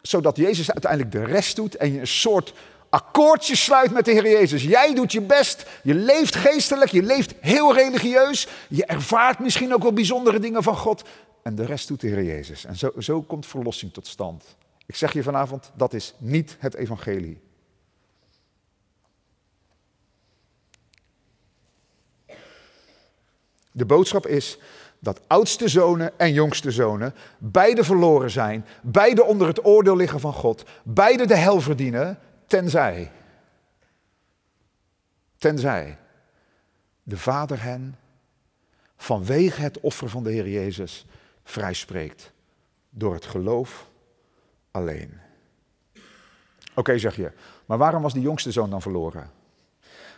zodat 0.01 0.37
Jezus 0.37 0.71
uiteindelijk 0.71 1.11
de 1.11 1.25
rest 1.25 1.55
doet 1.55 1.75
en 1.75 1.93
je 1.93 1.99
een 1.99 2.07
soort 2.07 2.53
akkoordje 2.89 3.55
sluit 3.55 3.91
met 3.91 4.05
de 4.05 4.11
Heer 4.11 4.29
Jezus. 4.29 4.63
Jij 4.63 4.93
doet 4.93 5.11
je 5.11 5.21
best, 5.21 5.65
je 5.83 5.93
leeft 5.93 6.35
geestelijk, 6.35 6.91
je 6.91 7.03
leeft 7.03 7.33
heel 7.39 7.73
religieus, 7.73 8.47
je 8.69 8.85
ervaart 8.85 9.39
misschien 9.39 9.73
ook 9.73 9.81
wel 9.81 9.93
bijzondere 9.93 10.39
dingen 10.39 10.63
van 10.63 10.77
God 10.77 11.03
en 11.43 11.55
de 11.55 11.65
rest 11.65 11.87
doet 11.87 12.01
de 12.01 12.07
Heer 12.07 12.23
Jezus. 12.23 12.65
En 12.65 12.75
zo, 12.75 12.91
zo 12.99 13.21
komt 13.21 13.45
verlossing 13.45 13.93
tot 13.93 14.07
stand. 14.07 14.55
Ik 14.85 14.95
zeg 14.95 15.13
je 15.13 15.23
vanavond, 15.23 15.71
dat 15.75 15.93
is 15.93 16.13
niet 16.17 16.55
het 16.59 16.75
evangelie. 16.75 17.41
De 23.73 23.85
boodschap 23.85 24.27
is 24.27 24.57
dat 24.99 25.21
oudste 25.27 25.67
zonen 25.67 26.19
en 26.19 26.33
jongste 26.33 26.71
zonen 26.71 27.13
beide 27.37 27.83
verloren 27.83 28.31
zijn, 28.31 28.65
beide 28.81 29.23
onder 29.23 29.47
het 29.47 29.65
oordeel 29.65 29.95
liggen 29.95 30.19
van 30.19 30.33
God, 30.33 30.63
beide 30.83 31.25
de 31.25 31.35
hel 31.35 31.61
verdienen, 31.61 32.19
tenzij, 32.47 33.11
tenzij 35.37 35.97
de 37.03 37.17
Vader 37.17 37.63
hen 37.63 37.95
vanwege 38.97 39.61
het 39.61 39.79
offer 39.79 40.09
van 40.09 40.23
de 40.23 40.31
Heer 40.31 40.49
Jezus 40.49 41.05
vrijspreekt 41.43 42.31
door 42.89 43.13
het 43.13 43.25
geloof 43.25 43.89
alleen. 44.71 45.19
Oké, 46.75 46.97
zeg 46.97 47.15
je, 47.15 47.31
maar 47.65 47.77
waarom 47.77 48.01
was 48.01 48.13
die 48.13 48.21
jongste 48.21 48.51
zoon 48.51 48.69
dan 48.69 48.81
verloren? 48.81 49.31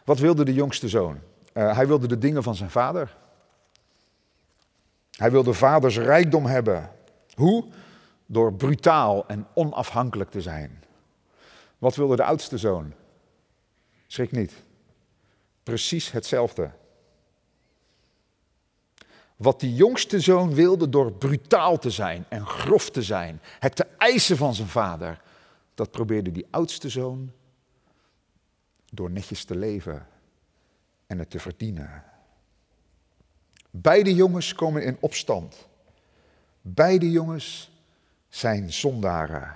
Wat 0.04 0.20
wilde 0.20 0.46
de 0.46 0.54
jongste 0.54 0.88
zoon? 0.88 1.20
Uh, 1.54 1.76
hij 1.76 1.88
wilde 1.88 2.08
de 2.08 2.18
dingen 2.18 2.44
van 2.44 2.56
zijn 2.56 2.70
vader. 2.70 3.16
Hij 5.16 5.32
wilde 5.32 5.54
vaders 5.54 5.98
rijkdom 5.98 6.46
hebben. 6.46 6.92
Hoe? 7.34 7.66
Door 8.26 8.54
brutaal 8.54 9.28
en 9.28 9.48
onafhankelijk 9.54 10.30
te 10.32 10.42
zijn. 10.42 10.84
Wat 11.78 11.96
wilde 11.96 12.16
de 12.16 12.24
oudste 12.24 12.58
zoon? 12.58 12.94
Schrik 14.08 14.32
niet. 14.32 14.54
Precies 15.64 16.12
hetzelfde. 16.12 16.72
Wat 19.36 19.60
die 19.60 19.74
jongste 19.74 20.20
zoon 20.20 20.54
wilde 20.54 20.90
door 20.90 21.12
brutaal 21.12 21.78
te 21.78 21.90
zijn 21.90 22.26
en 22.30 22.46
grof 22.46 22.90
te 22.90 23.02
zijn, 23.02 23.42
het 23.60 23.76
te 23.76 23.88
eisen 23.98 24.38
van 24.38 24.56
zijn 24.56 24.68
vader, 24.68 25.22
dat 25.74 25.92
probeerde 25.92 26.32
die 26.32 26.48
oudste 26.50 26.90
zoon 26.90 27.32
door 28.92 29.12
netjes 29.12 29.44
te 29.44 29.56
leven 29.56 30.08
en 31.08 31.20
het 31.20 31.30
te 31.30 31.40
verdienen. 31.40 32.04
Beide 33.82 34.16
jongens 34.16 34.54
komen 34.54 34.84
in 34.84 34.98
opstand. 35.00 35.68
Beide 36.62 37.12
jongens 37.12 37.72
zijn 38.30 38.74
zondaren. 38.74 39.56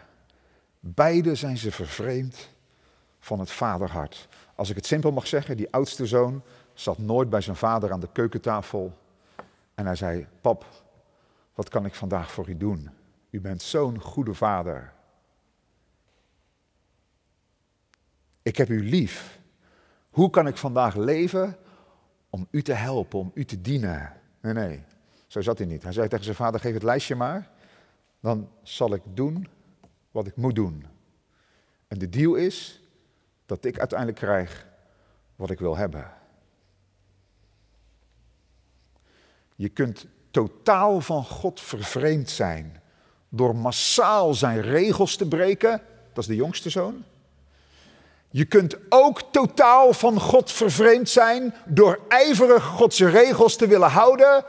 Beide 0.79 1.35
zijn 1.35 1.57
ze 1.57 1.71
vervreemd 1.71 2.49
van 3.19 3.39
het 3.39 3.51
vaderhart. 3.51 4.27
Als 4.55 4.69
ik 4.69 4.75
het 4.75 4.85
simpel 4.85 5.11
mag 5.11 5.27
zeggen, 5.27 5.57
die 5.57 5.71
oudste 5.71 6.05
zoon 6.05 6.41
zat 6.73 6.97
nooit 6.97 7.29
bij 7.29 7.41
zijn 7.41 7.55
vader 7.55 7.91
aan 7.91 7.99
de 7.99 8.09
keukentafel. 8.11 8.97
En 9.75 9.85
hij 9.85 9.95
zei, 9.95 10.27
pap, 10.41 10.65
wat 11.53 11.69
kan 11.69 11.85
ik 11.85 11.95
vandaag 11.95 12.31
voor 12.31 12.49
u 12.49 12.57
doen? 12.57 12.89
U 13.29 13.41
bent 13.41 13.61
zo'n 13.61 13.99
goede 13.99 14.33
vader. 14.33 14.93
Ik 18.41 18.57
heb 18.57 18.69
u 18.69 18.89
lief. 18.89 19.39
Hoe 20.09 20.29
kan 20.29 20.47
ik 20.47 20.57
vandaag 20.57 20.95
leven 20.95 21.57
om 22.29 22.47
u 22.51 22.61
te 22.61 22.73
helpen, 22.73 23.19
om 23.19 23.31
u 23.33 23.45
te 23.45 23.61
dienen. 23.61 24.13
Nee, 24.41 24.53
nee, 24.53 24.83
zo 25.27 25.41
zat 25.41 25.57
hij 25.57 25.67
niet. 25.67 25.83
Hij 25.83 25.91
zei 25.91 26.07
tegen 26.07 26.23
zijn 26.23 26.35
vader, 26.35 26.59
geef 26.59 26.73
het 26.73 26.83
lijstje 26.83 27.15
maar, 27.15 27.49
dan 28.19 28.49
zal 28.63 28.93
ik 28.93 29.01
doen 29.13 29.47
wat 30.11 30.27
ik 30.27 30.35
moet 30.35 30.55
doen. 30.55 30.85
En 31.87 31.97
de 31.97 32.09
deal 32.09 32.35
is 32.35 32.81
dat 33.45 33.65
ik 33.65 33.79
uiteindelijk 33.79 34.19
krijg 34.19 34.67
wat 35.35 35.49
ik 35.49 35.59
wil 35.59 35.77
hebben. 35.77 36.11
Je 39.55 39.69
kunt 39.69 40.07
totaal 40.31 41.01
van 41.01 41.23
God 41.23 41.61
vervreemd 41.61 42.29
zijn 42.29 42.81
door 43.29 43.55
massaal 43.55 44.33
zijn 44.33 44.61
regels 44.61 45.15
te 45.15 45.27
breken. 45.27 45.81
Dat 46.13 46.23
is 46.23 46.29
de 46.29 46.35
jongste 46.35 46.69
zoon. 46.69 47.03
Je 48.31 48.45
kunt 48.45 48.77
ook 48.89 49.21
totaal 49.31 49.93
van 49.93 50.19
God 50.19 50.51
vervreemd 50.51 51.09
zijn 51.09 51.53
door 51.65 51.99
ijverig 52.07 52.63
Gods 52.63 52.99
regels 52.99 53.55
te 53.55 53.67
willen 53.67 53.89
houden, 53.89 54.45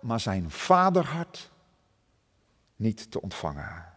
maar 0.00 0.20
zijn 0.20 0.50
vaderhart 0.50 1.50
niet 2.76 3.10
te 3.10 3.20
ontvangen. 3.20 3.92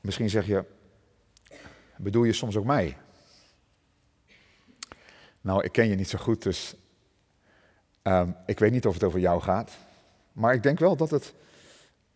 Misschien 0.00 0.30
zeg 0.30 0.46
je, 0.46 0.64
bedoel 1.96 2.24
je 2.24 2.32
soms 2.32 2.56
ook 2.56 2.64
mij? 2.64 2.96
Nou, 5.40 5.64
ik 5.64 5.72
ken 5.72 5.88
je 5.88 5.94
niet 5.94 6.08
zo 6.08 6.18
goed, 6.18 6.42
dus 6.42 6.74
ehm, 8.02 8.30
ik 8.46 8.58
weet 8.58 8.72
niet 8.72 8.86
of 8.86 8.94
het 8.94 9.04
over 9.04 9.20
jou 9.20 9.40
gaat. 9.40 9.70
Maar 10.32 10.54
ik 10.54 10.62
denk 10.62 10.78
wel 10.78 10.96
dat 10.96 11.10
het 11.10 11.34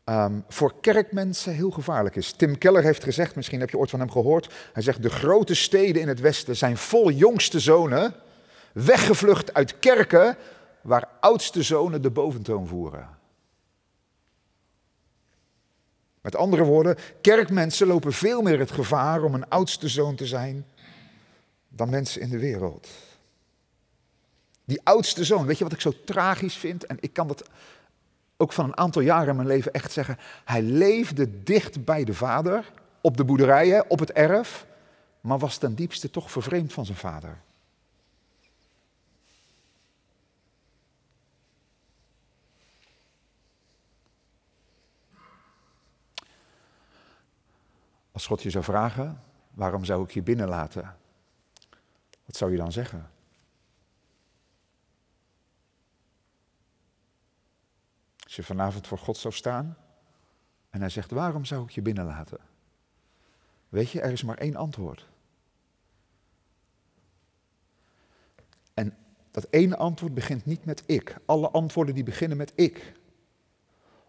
um, 0.09 0.45
voor 0.49 0.81
kerkmensen 0.81 1.55
heel 1.55 1.71
gevaarlijk 1.71 2.17
is. 2.17 2.33
Tim 2.33 2.59
Keller 2.59 2.83
heeft 2.83 3.05
gezegd, 3.05 3.37
misschien 3.37 3.61
heb 3.61 3.71
je 3.71 3.79
ooit 3.79 3.91
van 3.91 4.01
hem 4.01 4.11
gehoord. 4.11 4.55
Hij 4.73 4.83
zegt: 4.83 5.03
De 5.03 5.11
grote 5.11 5.55
steden 5.55 6.03
in 6.03 6.09
het 6.09 6.21
Westen 6.21 6.57
zijn 6.57 6.77
vol 6.77 7.11
jongste 7.11 7.61
zonen, 7.61 8.15
weggevlucht 8.73 9.55
uit 9.55 9.79
kerken 9.79 10.37
waar 10.81 11.09
oudste 11.21 11.63
zonen 11.63 12.03
de 12.03 12.11
boventoon 12.11 12.67
voeren. 12.67 13.09
Met 16.21 16.37
andere 16.37 16.65
woorden, 16.65 16.97
kerkmensen 17.21 17.87
lopen 17.87 18.13
veel 18.13 18.43
meer 18.43 18.59
het 18.59 18.71
gevaar 18.71 19.23
om 19.23 19.35
een 19.35 19.49
oudste 19.49 19.89
zoon 19.89 20.15
te 20.15 20.27
zijn 20.27 20.67
dan 21.69 21.91
mensen 21.91 22.21
in 22.21 22.29
de 22.29 22.39
wereld. 22.39 22.89
Die 24.65 24.81
oudste 24.85 25.25
zoon, 25.25 25.47
weet 25.47 25.59
je 25.59 25.65
wat 25.65 25.73
ik 25.73 25.81
zo 25.81 25.93
tragisch 26.05 26.57
vind? 26.57 26.87
En 26.87 26.97
ik 27.01 27.13
kan 27.13 27.29
dat 27.29 27.49
ook 28.37 28.53
van 28.53 28.65
een 28.65 28.77
aantal 28.77 29.03
jaren 29.03 29.29
in 29.29 29.37
mijn 29.37 29.49
leven 29.49 29.73
echt 29.73 29.93
zeggen. 29.93 30.19
Hij 30.45 30.63
leefde 30.63 31.43
dicht 31.43 31.85
bij 31.85 32.05
de 32.05 32.15
vader, 32.15 32.73
op 33.01 33.17
de 33.17 33.25
boerderijen, 33.25 33.91
op 33.91 33.99
het 33.99 34.13
erf, 34.13 34.67
maar 35.21 35.39
was 35.39 35.57
ten 35.57 35.75
diepste 35.75 36.11
toch 36.11 36.31
vervreemd 36.31 36.73
van 36.73 36.85
zijn 36.85 36.99
vader. 36.99 37.39
Als 48.13 48.27
God 48.27 48.43
je 48.43 48.51
zou 48.51 48.65
vragen, 48.65 49.23
waarom 49.55 49.85
zou 49.85 50.03
ik 50.03 50.11
je 50.11 50.23
binnenlaten? 50.23 50.97
Wat 52.25 52.37
zou 52.37 52.51
je 52.51 52.57
dan 52.57 52.73
zeggen? 52.73 53.11
Als 58.37 58.47
je 58.47 58.55
vanavond 58.55 58.87
voor 58.87 58.99
God 58.99 59.17
zou 59.17 59.35
staan 59.35 59.77
en 60.71 60.81
hij 60.81 60.89
zegt, 60.89 61.11
waarom 61.11 61.45
zou 61.45 61.63
ik 61.63 61.71
je 61.71 61.83
binnenlaten? 61.83 62.39
Weet 63.69 63.91
je, 63.91 64.01
er 64.01 64.13
is 64.13 64.23
maar 64.23 64.39
één 64.39 64.57
antwoord. 64.57 65.07
En 68.75 68.97
dat 69.31 69.47
ene 69.51 69.77
antwoord 69.77 70.15
begint 70.15 70.47
niet 70.47 70.65
met 70.65 70.83
ik. 70.87 71.17
Alle 71.27 71.51
antwoorden 71.51 71.95
die 71.95 72.05
beginnen 72.05 72.37
met 72.37 72.53
ik. 72.55 72.93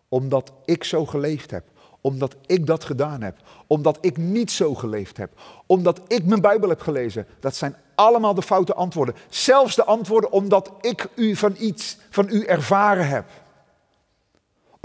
Omdat 0.07 0.53
ik 0.65 0.83
zo 0.83 1.05
geleefd 1.05 1.51
heb 1.51 1.69
omdat 2.01 2.35
ik 2.45 2.65
dat 2.65 2.83
gedaan 2.83 3.21
heb. 3.21 3.37
Omdat 3.67 3.97
ik 4.01 4.17
niet 4.17 4.51
zo 4.51 4.75
geleefd 4.75 5.17
heb. 5.17 5.39
Omdat 5.65 6.01
ik 6.07 6.25
mijn 6.25 6.41
Bijbel 6.41 6.69
heb 6.69 6.81
gelezen. 6.81 7.27
Dat 7.39 7.55
zijn 7.55 7.75
allemaal 7.95 8.33
de 8.33 8.41
foute 8.41 8.73
antwoorden. 8.73 9.15
Zelfs 9.29 9.75
de 9.75 9.83
antwoorden 9.83 10.31
omdat 10.31 10.71
ik 10.81 11.09
u 11.15 11.35
van 11.35 11.55
iets 11.59 11.97
van 12.09 12.29
u 12.29 12.43
ervaren 12.43 13.07
heb. 13.07 13.25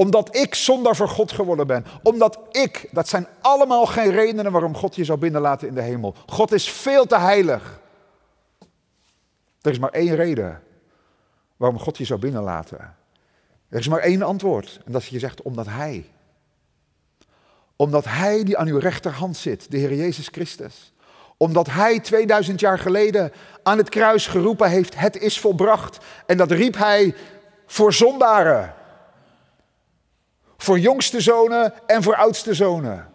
Omdat 0.02 0.36
ik 0.36 0.54
zonder 0.54 0.96
voor 0.96 1.08
God 1.08 1.32
geworden 1.32 1.66
ben. 1.66 1.86
Omdat 2.02 2.38
ik, 2.50 2.88
dat 2.90 3.08
zijn 3.08 3.26
allemaal 3.40 3.86
geen 3.86 4.10
redenen 4.10 4.52
waarom 4.52 4.76
God 4.76 4.96
je 4.96 5.04
zou 5.04 5.18
binnenlaten 5.18 5.68
in 5.68 5.74
de 5.74 5.82
hemel. 5.82 6.14
God 6.26 6.52
is 6.52 6.70
veel 6.70 7.06
te 7.06 7.18
heilig. 7.18 7.80
Er 9.60 9.70
is 9.70 9.78
maar 9.78 9.90
één 9.90 10.14
reden 10.14 10.62
waarom 11.56 11.78
God 11.78 11.98
je 11.98 12.04
zou 12.04 12.20
binnenlaten. 12.20 12.96
Er 13.68 13.78
is 13.78 13.88
maar 13.88 14.00
één 14.00 14.22
antwoord. 14.22 14.80
En 14.84 14.92
dat 14.92 15.02
is 15.02 15.08
je 15.08 15.18
zegt 15.18 15.42
omdat 15.42 15.66
Hij 15.66 16.04
omdat 17.82 18.04
Hij 18.04 18.44
die 18.44 18.58
aan 18.58 18.66
uw 18.66 18.78
rechterhand 18.78 19.36
zit, 19.36 19.70
de 19.70 19.76
Heer 19.76 19.94
Jezus 19.94 20.28
Christus. 20.28 20.92
Omdat 21.36 21.70
Hij 21.70 22.00
2000 22.00 22.60
jaar 22.60 22.78
geleden 22.78 23.32
aan 23.62 23.78
het 23.78 23.88
kruis 23.88 24.26
geroepen 24.26 24.70
heeft, 24.70 24.98
het 24.98 25.18
is 25.18 25.40
volbracht. 25.40 25.98
En 26.26 26.36
dat 26.36 26.50
riep 26.50 26.76
Hij 26.76 27.14
voor 27.66 27.92
zondaren. 27.92 28.74
Voor 30.62 30.78
jongste 30.78 31.20
zonen 31.20 31.72
en 31.86 32.02
voor 32.02 32.16
oudste 32.16 32.54
zonen. 32.54 33.08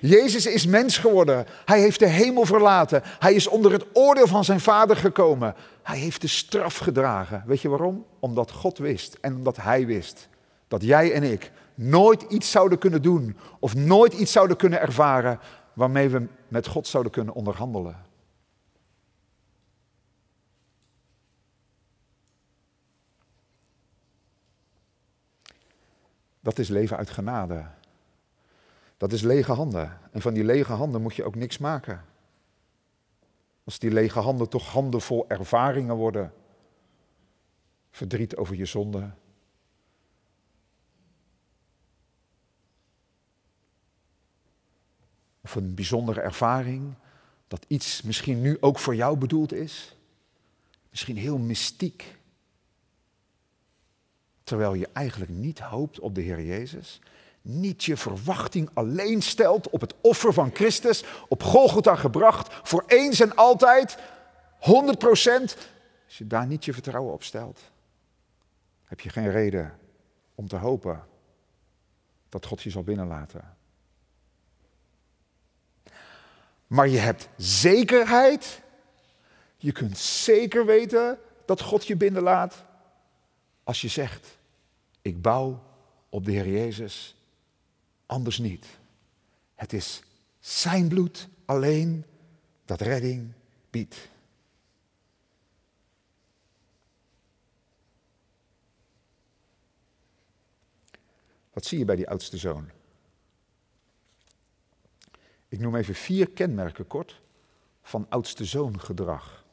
Jezus 0.00 0.46
is 0.46 0.66
mens 0.66 0.98
geworden. 0.98 1.46
Hij 1.64 1.80
heeft 1.80 1.98
de 1.98 2.06
hemel 2.06 2.46
verlaten. 2.46 3.02
Hij 3.04 3.34
is 3.34 3.46
onder 3.46 3.72
het 3.72 3.84
oordeel 3.92 4.26
van 4.26 4.44
zijn 4.44 4.60
vader 4.60 4.96
gekomen. 4.96 5.54
Hij 5.82 5.98
heeft 5.98 6.20
de 6.20 6.26
straf 6.26 6.76
gedragen. 6.76 7.42
Weet 7.46 7.60
je 7.60 7.68
waarom? 7.68 8.04
Omdat 8.20 8.50
God 8.50 8.78
wist 8.78 9.18
en 9.20 9.36
omdat 9.36 9.56
Hij 9.56 9.86
wist 9.86 10.28
dat 10.68 10.82
jij 10.82 11.12
en 11.12 11.22
ik 11.22 11.50
nooit 11.74 12.22
iets 12.22 12.50
zouden 12.50 12.78
kunnen 12.78 13.02
doen 13.02 13.36
of 13.58 13.74
nooit 13.74 14.12
iets 14.12 14.32
zouden 14.32 14.56
kunnen 14.56 14.80
ervaren 14.80 15.38
waarmee 15.72 16.08
we 16.08 16.26
met 16.48 16.66
God 16.66 16.86
zouden 16.86 17.12
kunnen 17.12 17.34
onderhandelen. 17.34 17.96
Dat 26.42 26.58
is 26.58 26.68
leven 26.68 26.96
uit 26.96 27.10
genade. 27.10 27.66
Dat 28.96 29.12
is 29.12 29.22
lege 29.22 29.52
handen. 29.52 29.98
En 30.10 30.20
van 30.20 30.34
die 30.34 30.44
lege 30.44 30.72
handen 30.72 31.02
moet 31.02 31.14
je 31.14 31.24
ook 31.24 31.34
niks 31.34 31.58
maken. 31.58 32.04
Als 33.64 33.78
die 33.78 33.90
lege 33.90 34.18
handen 34.18 34.48
toch 34.48 34.68
handen 34.68 35.00
vol 35.00 35.28
ervaringen 35.28 35.96
worden. 35.96 36.32
Verdriet 37.90 38.36
over 38.36 38.56
je 38.56 38.64
zonde, 38.64 39.10
of 45.42 45.54
een 45.54 45.74
bijzondere 45.74 46.20
ervaring, 46.20 46.94
dat 47.48 47.64
iets 47.68 48.02
misschien 48.02 48.40
nu 48.40 48.56
ook 48.60 48.78
voor 48.78 48.94
jou 48.94 49.18
bedoeld 49.18 49.52
is. 49.52 49.96
Misschien 50.90 51.16
heel 51.16 51.38
mystiek. 51.38 52.16
Terwijl 54.44 54.74
je 54.74 54.88
eigenlijk 54.92 55.30
niet 55.30 55.60
hoopt 55.60 56.00
op 56.00 56.14
de 56.14 56.20
Heer 56.20 56.42
Jezus. 56.42 57.00
Niet 57.42 57.84
je 57.84 57.96
verwachting 57.96 58.70
alleen 58.74 59.22
stelt 59.22 59.70
op 59.70 59.80
het 59.80 59.94
offer 60.00 60.32
van 60.32 60.50
Christus, 60.54 61.04
op 61.28 61.42
Golgotha 61.42 61.94
gebracht, 61.94 62.54
voor 62.62 62.84
eens 62.86 63.20
en 63.20 63.36
altijd, 63.36 63.98
100 64.60 64.98
procent. 64.98 65.56
Als 66.06 66.18
je 66.18 66.26
daar 66.26 66.46
niet 66.46 66.64
je 66.64 66.72
vertrouwen 66.72 67.12
op 67.12 67.22
stelt, 67.22 67.60
heb 68.84 69.00
je 69.00 69.08
geen 69.08 69.30
reden 69.30 69.78
om 70.34 70.48
te 70.48 70.56
hopen 70.56 71.04
dat 72.28 72.46
God 72.46 72.62
je 72.62 72.70
zal 72.70 72.82
binnenlaten. 72.82 73.56
Maar 76.66 76.88
je 76.88 76.98
hebt 76.98 77.28
zekerheid. 77.36 78.60
Je 79.56 79.72
kunt 79.72 79.98
zeker 79.98 80.66
weten 80.66 81.18
dat 81.44 81.60
God 81.60 81.86
je 81.86 81.96
binnenlaat. 81.96 82.64
Als 83.62 83.80
je 83.80 83.88
zegt, 83.88 84.38
ik 85.02 85.22
bouw 85.22 85.62
op 86.08 86.24
de 86.24 86.32
Heer 86.32 86.48
Jezus, 86.48 87.14
anders 88.06 88.38
niet. 88.38 88.66
Het 89.54 89.72
is 89.72 90.02
zijn 90.40 90.88
bloed 90.88 91.28
alleen 91.44 92.04
dat 92.64 92.80
redding 92.80 93.32
biedt. 93.70 94.08
Wat 101.52 101.64
zie 101.64 101.78
je 101.78 101.84
bij 101.84 101.96
die 101.96 102.08
oudste 102.08 102.36
zoon? 102.36 102.70
Ik 105.48 105.58
noem 105.58 105.76
even 105.76 105.94
vier 105.94 106.30
kenmerken 106.30 106.86
kort 106.86 107.20
van 107.82 108.06
oudste 108.08 108.44
zoon 108.44 108.80
gedrag. 108.80 109.44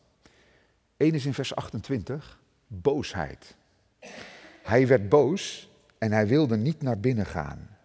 Eén 0.97 1.13
is 1.13 1.25
in 1.25 1.33
vers 1.33 1.55
28, 1.55 2.39
boosheid. 2.67 3.55
Hij 4.61 4.87
werd 4.87 5.09
boos 5.09 5.69
en 5.97 6.11
hij 6.11 6.27
wilde 6.27 6.57
niet 6.57 6.81
naar 6.81 6.99
binnen 6.99 7.25
gaan. 7.25 7.77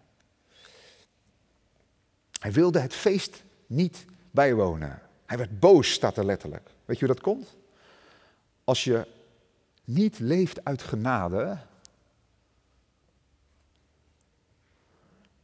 Hij 2.41 2.53
wilde 2.53 2.79
het 2.79 2.95
feest 2.95 3.43
niet 3.67 4.05
bijwonen. 4.31 5.03
Hij 5.27 5.39
werd 5.39 5.61
boos, 5.61 5.93
staat 5.93 6.17
er 6.17 6.25
letterlijk. 6.25 6.71
Weet 6.85 6.99
je 6.99 7.07
hoe 7.07 7.15
dat 7.15 7.25
komt? 7.25 7.57
Als 8.65 8.85
je 8.85 9.07
niet 9.85 10.19
leeft 10.19 10.65
uit 10.65 10.83
genade, 10.83 11.59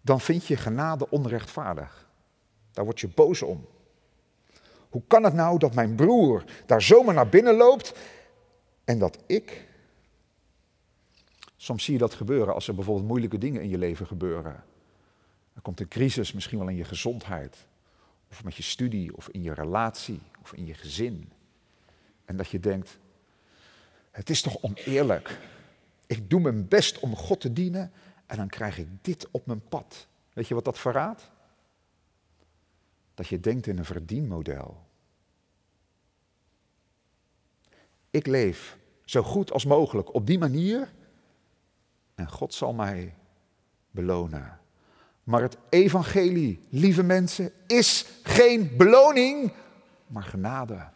dan 0.01 0.21
vind 0.21 0.47
je 0.47 0.57
genade 0.57 1.11
onrechtvaardig. 1.11 2.09
Daar 2.73 2.85
word 2.85 3.01
je 3.01 3.09
boos 3.09 3.43
om. 3.43 3.67
Hoe 4.89 5.03
kan 5.07 5.25
het 5.25 5.35
nou 5.35 5.59
dat 5.59 5.75
mijn 5.75 5.95
broer 5.95 6.45
daar 6.67 6.83
zomaar 6.83 7.15
naar 7.15 7.29
binnen 7.29 7.57
loopt 7.57 7.93
en 8.85 8.99
dat 8.99 9.19
ik. 9.27 9.69
Soms 11.61 11.85
zie 11.85 11.93
je 11.93 11.99
dat 11.99 12.15
gebeuren 12.15 12.55
als 12.55 12.69
er 12.69 12.75
bijvoorbeeld 12.75 13.07
moeilijke 13.07 13.39
dingen 13.39 13.63
in 13.63 13.69
je 13.69 13.79
leven 13.79 14.07
gebeuren. 14.07 14.65
Er 15.53 15.63
komt 15.63 15.81
een 15.81 15.89
crisis, 15.89 16.33
misschien 16.33 16.59
wel 16.59 16.69
in 16.69 16.77
je 16.77 16.85
gezondheid, 16.85 17.67
of 18.31 18.45
met 18.45 18.55
je 18.55 18.63
studie, 18.63 19.17
of 19.17 19.29
in 19.29 19.43
je 19.43 19.55
relatie, 19.55 20.21
of 20.43 20.53
in 20.53 20.67
je 20.67 20.75
gezin. 20.75 21.33
En 22.25 22.37
dat 22.37 22.49
je 22.49 22.61
denkt, 22.61 22.99
het 24.11 24.31
is 24.31 24.43
toch 24.43 24.63
oneerlijk. 24.63 25.39
Ik 26.07 26.31
doe 26.31 26.41
mijn 26.41 26.69
best 26.69 26.99
om 26.99 27.17
God 27.17 27.41
te 27.41 27.53
dienen 27.53 27.93
en 28.27 28.37
dan 28.37 28.49
krijg 28.49 28.79
ik 28.79 28.89
dit 29.01 29.29
op 29.31 29.47
mijn 29.47 29.63
pad. 29.69 30.07
Weet 30.33 30.49
je 30.49 30.55
wat 30.55 30.65
dat 30.65 30.79
verraadt? 30.79 31.31
dat 33.21 33.29
je 33.29 33.41
denkt 33.41 33.67
in 33.67 33.79
een 33.79 33.85
verdienmodel. 33.85 34.77
Ik 38.11 38.27
leef 38.27 38.79
zo 39.05 39.23
goed 39.23 39.53
als 39.53 39.65
mogelijk 39.65 40.15
op 40.15 40.27
die 40.27 40.39
manier 40.39 40.93
en 42.21 42.29
God 42.29 42.55
zal 42.55 42.73
mij 42.73 43.15
belonen. 43.91 44.59
Maar 45.25 45.43
het 45.43 45.57
evangelie, 45.69 46.67
lieve 46.69 47.03
mensen, 47.03 47.53
is 47.67 48.07
geen 48.23 48.77
beloning, 48.77 49.53
maar 50.07 50.23
genade. 50.23 50.89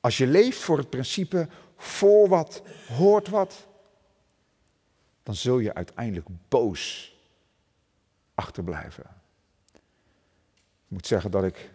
Als 0.00 0.18
je 0.18 0.26
leeft 0.26 0.58
voor 0.58 0.78
het 0.78 0.90
principe 0.90 1.48
voor 1.76 2.28
wat, 2.28 2.62
hoort 2.88 3.28
wat, 3.28 3.66
dan 5.22 5.34
zul 5.34 5.58
je 5.58 5.74
uiteindelijk 5.74 6.28
boos 6.48 7.14
achterblijven. 8.34 9.04
Ik 9.74 10.88
moet 10.88 11.06
zeggen 11.06 11.30
dat 11.30 11.44
ik 11.44 11.70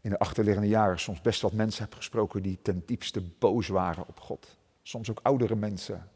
in 0.00 0.10
de 0.10 0.18
achterliggende 0.18 0.68
jaren 0.68 0.98
soms 0.98 1.20
best 1.20 1.40
wat 1.40 1.52
mensen 1.52 1.84
heb 1.84 1.94
gesproken 1.94 2.42
die 2.42 2.58
ten 2.62 2.82
diepste 2.86 3.22
boos 3.22 3.68
waren 3.68 4.08
op 4.08 4.20
God. 4.20 4.56
Soms 4.82 5.10
ook 5.10 5.20
oudere 5.22 5.56
mensen. 5.56 6.10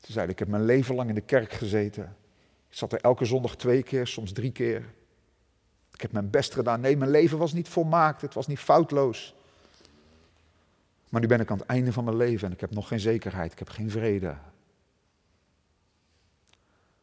Ze 0.00 0.12
zeiden, 0.12 0.32
ik 0.32 0.38
heb 0.38 0.48
mijn 0.48 0.64
leven 0.64 0.94
lang 0.94 1.08
in 1.08 1.14
de 1.14 1.20
kerk 1.20 1.52
gezeten. 1.52 2.16
Ik 2.68 2.76
zat 2.76 2.92
er 2.92 3.00
elke 3.00 3.24
zondag 3.24 3.56
twee 3.56 3.82
keer, 3.82 4.06
soms 4.06 4.32
drie 4.32 4.52
keer. 4.52 4.94
Ik 5.92 6.00
heb 6.00 6.12
mijn 6.12 6.30
best 6.30 6.54
gedaan. 6.54 6.80
Nee, 6.80 6.96
mijn 6.96 7.10
leven 7.10 7.38
was 7.38 7.52
niet 7.52 7.68
volmaakt, 7.68 8.22
het 8.22 8.34
was 8.34 8.46
niet 8.46 8.58
foutloos. 8.58 9.34
Maar 11.08 11.20
nu 11.20 11.26
ben 11.26 11.40
ik 11.40 11.50
aan 11.50 11.58
het 11.58 11.66
einde 11.66 11.92
van 11.92 12.04
mijn 12.04 12.16
leven 12.16 12.46
en 12.46 12.52
ik 12.52 12.60
heb 12.60 12.70
nog 12.70 12.88
geen 12.88 13.00
zekerheid, 13.00 13.52
ik 13.52 13.58
heb 13.58 13.68
geen 13.68 13.90
vrede. 13.90 14.36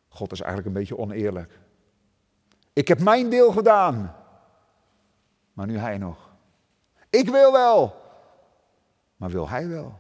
God 0.08 0.32
is 0.32 0.40
eigenlijk 0.40 0.68
een 0.68 0.82
beetje 0.82 0.98
oneerlijk. 0.98 1.60
Ik 2.74 2.88
heb 2.88 3.00
mijn 3.00 3.30
deel 3.30 3.52
gedaan, 3.52 4.16
maar 5.54 5.68
nu 5.68 5.78
hij 5.78 5.98
nog. 5.98 6.32
Ik 7.10 7.30
wil 7.30 7.52
wel, 7.52 7.96
maar 9.16 9.30
wil 9.30 9.50
hij 9.50 9.68
wel? 9.68 10.00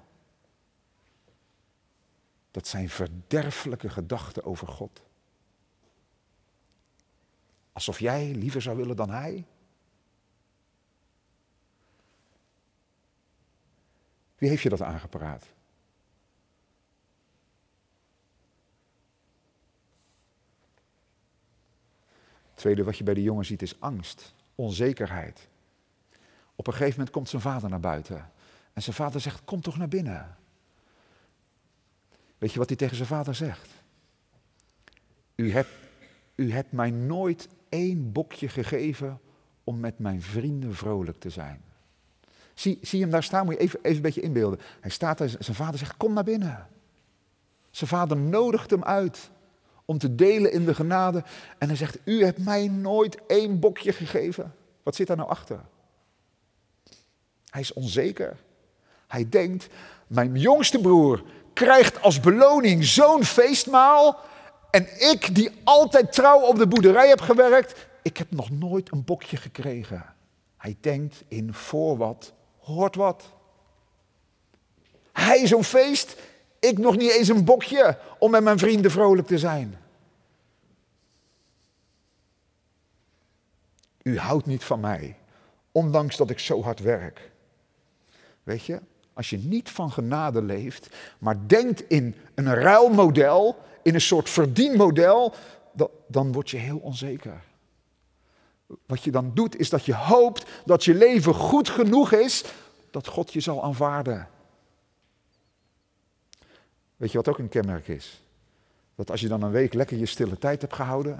Dat 2.53 2.67
zijn 2.67 2.89
verderfelijke 2.89 3.89
gedachten 3.89 4.43
over 4.43 4.67
God. 4.67 5.01
Alsof 7.71 7.99
jij 7.99 8.31
liever 8.35 8.61
zou 8.61 8.77
willen 8.77 8.95
dan 8.95 9.09
hij. 9.09 9.45
Wie 14.37 14.49
heeft 14.49 14.63
je 14.63 14.69
dat 14.69 14.81
aangepraat? 14.81 15.45
Tweede 22.53 22.83
wat 22.83 22.97
je 22.97 23.03
bij 23.03 23.13
de 23.13 23.23
jongen 23.23 23.45
ziet 23.45 23.61
is 23.61 23.79
angst, 23.79 24.33
onzekerheid. 24.55 25.47
Op 26.55 26.67
een 26.67 26.73
gegeven 26.73 26.97
moment 26.97 27.15
komt 27.15 27.29
zijn 27.29 27.41
vader 27.41 27.69
naar 27.69 27.79
buiten. 27.79 28.31
En 28.73 28.81
zijn 28.81 28.95
vader 28.95 29.21
zegt, 29.21 29.43
kom 29.43 29.61
toch 29.61 29.77
naar 29.77 29.87
binnen. 29.87 30.37
Weet 32.43 32.51
je 32.51 32.59
wat 32.59 32.67
hij 32.67 32.77
tegen 32.77 32.95
zijn 32.95 33.07
vader 33.07 33.35
zegt? 33.35 33.69
U 35.35 35.51
hebt, 35.51 35.69
u 36.35 36.51
hebt 36.51 36.71
mij 36.71 36.89
nooit 36.91 37.47
één 37.69 38.11
bokje 38.11 38.49
gegeven 38.49 39.19
om 39.63 39.79
met 39.79 39.99
mijn 39.99 40.21
vrienden 40.21 40.75
vrolijk 40.75 41.19
te 41.19 41.29
zijn. 41.29 41.61
Zie, 42.53 42.79
zie 42.81 43.01
hem 43.01 43.09
daar 43.09 43.23
staan, 43.23 43.45
moet 43.45 43.53
je 43.53 43.59
even, 43.59 43.79
even 43.81 43.95
een 43.95 44.01
beetje 44.01 44.21
inbeelden. 44.21 44.59
Hij 44.79 44.91
staat 44.91 45.17
daar, 45.17 45.29
zijn 45.29 45.55
vader 45.57 45.79
zegt, 45.79 45.97
kom 45.97 46.13
naar 46.13 46.23
binnen. 46.23 46.67
Zijn 47.71 47.89
vader 47.89 48.17
nodigt 48.17 48.69
hem 48.69 48.83
uit 48.83 49.29
om 49.85 49.97
te 49.97 50.15
delen 50.15 50.51
in 50.51 50.65
de 50.65 50.75
genade. 50.75 51.23
En 51.57 51.67
hij 51.67 51.77
zegt, 51.77 51.99
u 52.03 52.23
hebt 52.23 52.45
mij 52.45 52.67
nooit 52.67 53.25
één 53.25 53.59
bokje 53.59 53.93
gegeven. 53.93 54.55
Wat 54.83 54.95
zit 54.95 55.07
daar 55.07 55.17
nou 55.17 55.29
achter? 55.29 55.59
Hij 57.49 57.61
is 57.61 57.73
onzeker. 57.73 58.37
Hij 59.07 59.29
denkt, 59.29 59.67
mijn 60.07 60.35
jongste 60.35 60.79
broer 60.79 61.23
krijgt 61.53 62.01
als 62.01 62.19
beloning 62.19 62.83
zo'n 62.83 63.23
feestmaal. 63.23 64.19
En 64.71 65.11
ik, 65.11 65.35
die 65.35 65.51
altijd 65.63 66.13
trouw 66.13 66.39
op 66.39 66.57
de 66.57 66.67
boerderij 66.67 67.07
heb 67.07 67.21
gewerkt, 67.21 67.87
ik 68.01 68.17
heb 68.17 68.31
nog 68.31 68.49
nooit 68.49 68.91
een 68.91 69.03
bokje 69.03 69.37
gekregen. 69.37 70.05
Hij 70.57 70.77
denkt 70.79 71.23
in 71.27 71.53
voor 71.53 71.97
wat 71.97 72.33
hoort 72.59 72.95
wat. 72.95 73.23
Hij 75.11 75.47
zo'n 75.47 75.63
feest, 75.63 76.15
ik 76.59 76.77
nog 76.77 76.97
niet 76.97 77.11
eens 77.11 77.27
een 77.27 77.45
bokje 77.45 77.97
om 78.19 78.31
met 78.31 78.43
mijn 78.43 78.59
vrienden 78.59 78.91
vrolijk 78.91 79.27
te 79.27 79.37
zijn. 79.37 79.77
U 84.03 84.17
houdt 84.17 84.45
niet 84.45 84.63
van 84.63 84.79
mij, 84.79 85.17
ondanks 85.71 86.17
dat 86.17 86.29
ik 86.29 86.39
zo 86.39 86.61
hard 86.61 86.79
werk. 86.79 87.31
Weet 88.43 88.65
je, 88.65 88.79
als 89.13 89.29
je 89.29 89.37
niet 89.37 89.69
van 89.69 89.91
genade 89.91 90.41
leeft, 90.41 90.89
maar 91.19 91.47
denkt 91.47 91.89
in 91.89 92.15
een 92.35 92.53
ruilmodel, 92.53 93.57
in 93.81 93.93
een 93.93 94.01
soort 94.01 94.29
verdienmodel, 94.29 95.33
dan 96.07 96.31
word 96.31 96.49
je 96.49 96.57
heel 96.57 96.77
onzeker. 96.77 97.43
Wat 98.85 99.03
je 99.03 99.11
dan 99.11 99.31
doet, 99.33 99.55
is 99.55 99.69
dat 99.69 99.85
je 99.85 99.95
hoopt 99.95 100.45
dat 100.65 100.83
je 100.83 100.95
leven 100.95 101.33
goed 101.33 101.69
genoeg 101.69 102.11
is, 102.11 102.43
dat 102.91 103.07
God 103.07 103.33
je 103.33 103.39
zal 103.39 103.63
aanvaarden. 103.63 104.27
Weet 106.95 107.11
je 107.11 107.17
wat 107.17 107.27
ook 107.27 107.37
een 107.37 107.49
kenmerk 107.49 107.87
is? 107.87 108.21
Dat 108.95 109.11
als 109.11 109.21
je 109.21 109.27
dan 109.27 109.41
een 109.41 109.51
week 109.51 109.73
lekker 109.73 109.97
je 109.97 110.05
stille 110.05 110.37
tijd 110.37 110.61
hebt 110.61 110.73
gehouden, 110.73 111.19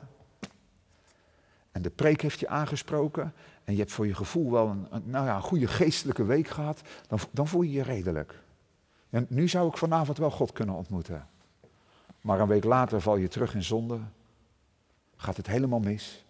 en 1.71 1.81
de 1.81 1.89
preek 1.89 2.21
heeft 2.21 2.39
je 2.39 2.47
aangesproken, 2.47 3.33
en 3.63 3.73
je 3.73 3.79
hebt 3.79 3.91
voor 3.91 4.07
je 4.07 4.15
gevoel 4.15 4.51
wel 4.51 4.69
een, 4.69 4.87
nou 5.05 5.25
ja, 5.25 5.39
goede 5.39 5.67
geestelijke 5.67 6.23
week 6.23 6.47
gehad, 6.47 6.81
dan, 7.07 7.19
dan 7.31 7.47
voel 7.47 7.61
je 7.61 7.71
je 7.71 7.83
redelijk. 7.83 8.41
En 9.09 9.25
nu 9.29 9.47
zou 9.47 9.67
ik 9.67 9.77
vanavond 9.77 10.17
wel 10.17 10.31
God 10.31 10.51
kunnen 10.51 10.75
ontmoeten. 10.75 11.27
Maar 12.21 12.39
een 12.39 12.47
week 12.47 12.63
later 12.63 13.01
val 13.01 13.15
je 13.15 13.27
terug 13.27 13.55
in 13.55 13.63
zonde, 13.63 13.99
gaat 15.15 15.37
het 15.37 15.47
helemaal 15.47 15.79
mis. 15.79 16.25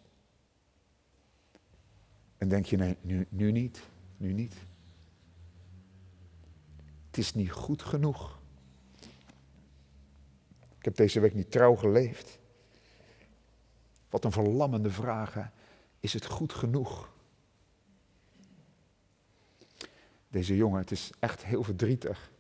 En 2.38 2.50
denk 2.50 2.66
je, 2.66 2.78
nee, 2.78 2.98
nu, 3.02 3.28
nu 3.30 3.52
niet, 3.52 3.84
nu 4.18 4.34
niet. 4.34 4.56
Het 7.08 7.18
is 7.18 7.34
niet 7.34 7.52
goed 7.52 7.82
genoeg. 7.84 8.40
Ik 10.78 10.86
heb 10.86 10.96
deze 10.96 11.20
week 11.20 11.34
niet 11.34 11.52
trouw 11.52 11.76
geleefd. 11.76 12.40
Wat 14.10 14.26
een 14.26 14.32
verlammende 14.32 14.90
vraag. 14.90 15.52
Is 16.00 16.14
het 16.14 16.26
goed 16.26 16.54
genoeg? 16.54 17.13
Deze 20.34 20.56
jongen, 20.56 20.80
het 20.80 20.92
is 20.92 21.12
echt 21.20 21.46
heel 21.46 21.64
verdrietig. 21.64 22.32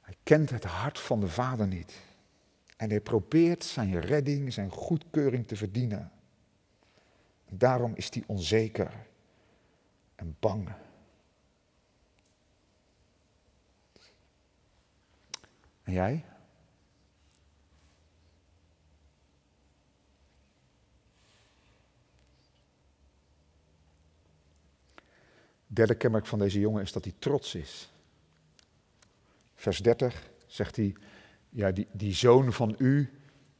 Hij 0.00 0.14
kent 0.22 0.50
het 0.50 0.64
hart 0.64 0.98
van 0.98 1.20
de 1.20 1.28
vader 1.28 1.66
niet. 1.66 2.00
En 2.76 2.90
hij 2.90 3.00
probeert 3.00 3.64
zijn 3.64 4.00
redding, 4.00 4.52
zijn 4.52 4.70
goedkeuring 4.70 5.46
te 5.46 5.56
verdienen. 5.56 6.12
daarom 7.50 7.92
is 7.94 8.14
hij 8.14 8.22
onzeker 8.26 8.92
en 10.14 10.36
bang. 10.40 10.68
En 15.82 15.92
jij? 15.92 16.24
Derde 25.74 25.94
kenmerk 25.94 26.26
van 26.26 26.38
deze 26.38 26.60
jongen 26.60 26.82
is 26.82 26.92
dat 26.92 27.04
hij 27.04 27.14
trots 27.18 27.54
is. 27.54 27.92
Vers 29.54 29.78
30 29.78 30.30
zegt 30.46 30.76
hij, 30.76 30.94
ja, 31.48 31.70
die, 31.70 31.86
die 31.92 32.14
zoon 32.14 32.52
van 32.52 32.74
u, 32.78 33.10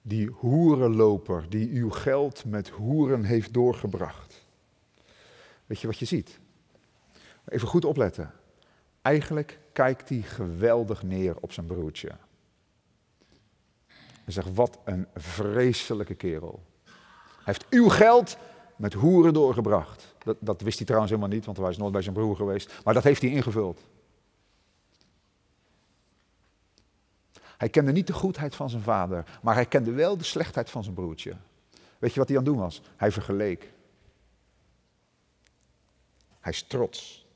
die 0.03 0.27
hoerenloper, 0.27 1.49
die 1.49 1.69
uw 1.71 1.91
geld 1.91 2.45
met 2.45 2.69
hoeren 2.69 3.25
heeft 3.25 3.53
doorgebracht. 3.53 4.47
Weet 5.67 5.81
je 5.81 5.87
wat 5.87 5.99
je 5.99 6.05
ziet? 6.05 6.39
Even 7.49 7.69
goed 7.69 7.85
opletten. 7.85 8.33
Eigenlijk 9.03 9.59
kijkt 9.73 10.09
hij 10.09 10.23
geweldig 10.23 11.03
neer 11.03 11.37
op 11.41 11.53
zijn 11.53 11.67
broertje. 11.67 12.11
Hij 13.97 14.33
zegt, 14.33 14.55
wat 14.55 14.79
een 14.85 15.07
vreselijke 15.15 16.15
kerel. 16.15 16.63
Hij 16.85 16.95
heeft 17.45 17.67
uw 17.71 17.89
geld 17.89 18.37
met 18.83 18.93
hoeren 18.93 19.33
doorgebracht. 19.33 20.15
Dat, 20.19 20.37
dat 20.41 20.61
wist 20.61 20.77
hij 20.77 20.87
trouwens 20.87 21.13
helemaal 21.13 21.35
niet, 21.35 21.45
want 21.45 21.57
hij 21.57 21.67
was 21.67 21.77
nooit 21.77 21.93
bij 21.93 22.03
zijn 22.03 22.15
broer 22.15 22.37
geweest. 22.37 22.81
Maar 22.85 22.95
dat 22.95 23.03
heeft 23.03 23.23
hij 23.23 23.31
ingevuld. 23.31 23.81
Hij 27.57 27.69
kende 27.69 27.93
niet 27.93 28.07
de 28.07 28.13
goedheid 28.13 28.55
van 28.55 28.71
zijn 28.71 28.83
vader, 28.83 29.39
maar 29.43 29.55
hij 29.55 29.67
kende 29.67 29.91
wel 29.91 30.17
de 30.17 30.25
slechtheid 30.25 30.71
van 30.71 30.83
zijn 30.83 30.95
broertje. 30.95 31.37
Weet 31.99 32.13
je 32.13 32.19
wat 32.19 32.29
hij 32.29 32.39
aan 32.39 32.45
het 32.45 32.53
doen 32.53 32.63
was? 32.63 32.83
Hij 32.97 33.13
vergeleek. 33.13 33.73
Hij 36.41 36.53
is 36.53 36.63
trots. 36.63 37.27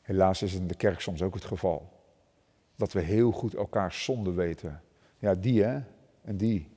Helaas 0.00 0.42
is 0.42 0.52
het 0.52 0.60
in 0.60 0.68
de 0.68 0.74
kerk 0.74 1.00
soms 1.00 1.22
ook 1.22 1.34
het 1.34 1.44
geval. 1.44 2.00
Dat 2.76 2.92
we 2.92 3.00
heel 3.00 3.30
goed 3.30 3.54
elkaar 3.54 3.92
zonde 3.92 4.32
weten. 4.32 4.82
Ja, 5.18 5.34
die 5.34 5.62
hè, 5.62 5.80
en 6.22 6.36
die. 6.36 6.71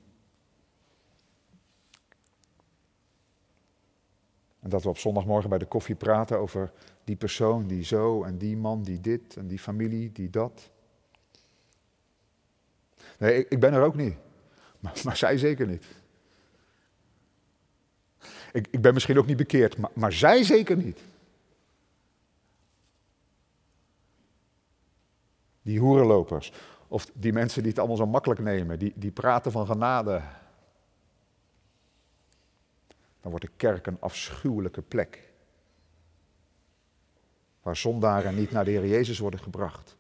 En 4.65 4.71
dat 4.71 4.83
we 4.83 4.89
op 4.89 4.97
zondagmorgen 4.97 5.49
bij 5.49 5.57
de 5.57 5.65
koffie 5.65 5.95
praten 5.95 6.39
over 6.39 6.71
die 7.03 7.15
persoon, 7.15 7.67
die 7.67 7.83
zo, 7.83 8.23
en 8.23 8.37
die 8.37 8.57
man, 8.57 8.83
die 8.83 9.01
dit, 9.01 9.37
en 9.37 9.47
die 9.47 9.59
familie, 9.59 10.11
die 10.11 10.29
dat. 10.29 10.69
Nee, 13.19 13.37
ik, 13.37 13.49
ik 13.49 13.59
ben 13.59 13.73
er 13.73 13.83
ook 13.83 13.95
niet. 13.95 14.15
Maar, 14.79 15.01
maar 15.03 15.17
zij 15.17 15.37
zeker 15.37 15.67
niet. 15.67 15.85
Ik, 18.51 18.67
ik, 18.71 18.81
ben 18.81 18.93
misschien 18.93 19.17
ook 19.17 19.25
niet 19.25 19.37
bekeerd, 19.37 19.77
maar, 19.77 19.91
maar 19.93 20.13
zij 20.13 20.43
zeker 20.43 20.77
niet. 20.77 20.99
Die 25.61 25.79
hoerenlopers, 25.79 26.53
of 26.87 27.11
die 27.13 27.33
mensen 27.33 27.61
die 27.61 27.69
het 27.69 27.79
allemaal 27.79 27.97
zo 27.97 28.05
makkelijk 28.05 28.39
nemen, 28.39 28.79
die, 28.79 28.93
die 28.95 29.11
praten 29.11 29.51
van 29.51 29.65
genade. 29.65 30.21
Dan 33.25 33.33
wordt 33.33 33.49
de 33.49 33.57
kerk 33.57 33.87
een 33.87 34.01
afschuwelijke 34.01 34.81
plek. 34.81 35.33
Waar 37.61 37.75
zondaren 37.75 38.35
niet 38.35 38.51
naar 38.51 38.65
de 38.65 38.71
Heer 38.71 38.87
Jezus 38.87 39.19
worden 39.19 39.39
gebracht, 39.39 39.97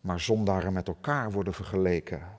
maar 0.00 0.20
zondaren 0.20 0.72
met 0.72 0.88
elkaar 0.88 1.32
worden 1.32 1.54
vergeleken. 1.54 2.38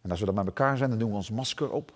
En 0.00 0.10
als 0.10 0.20
we 0.20 0.26
dan 0.26 0.34
met 0.34 0.46
elkaar 0.46 0.76
zijn, 0.76 0.90
dan 0.90 0.98
doen 0.98 1.10
we 1.10 1.16
ons 1.16 1.30
masker 1.30 1.70
op. 1.70 1.92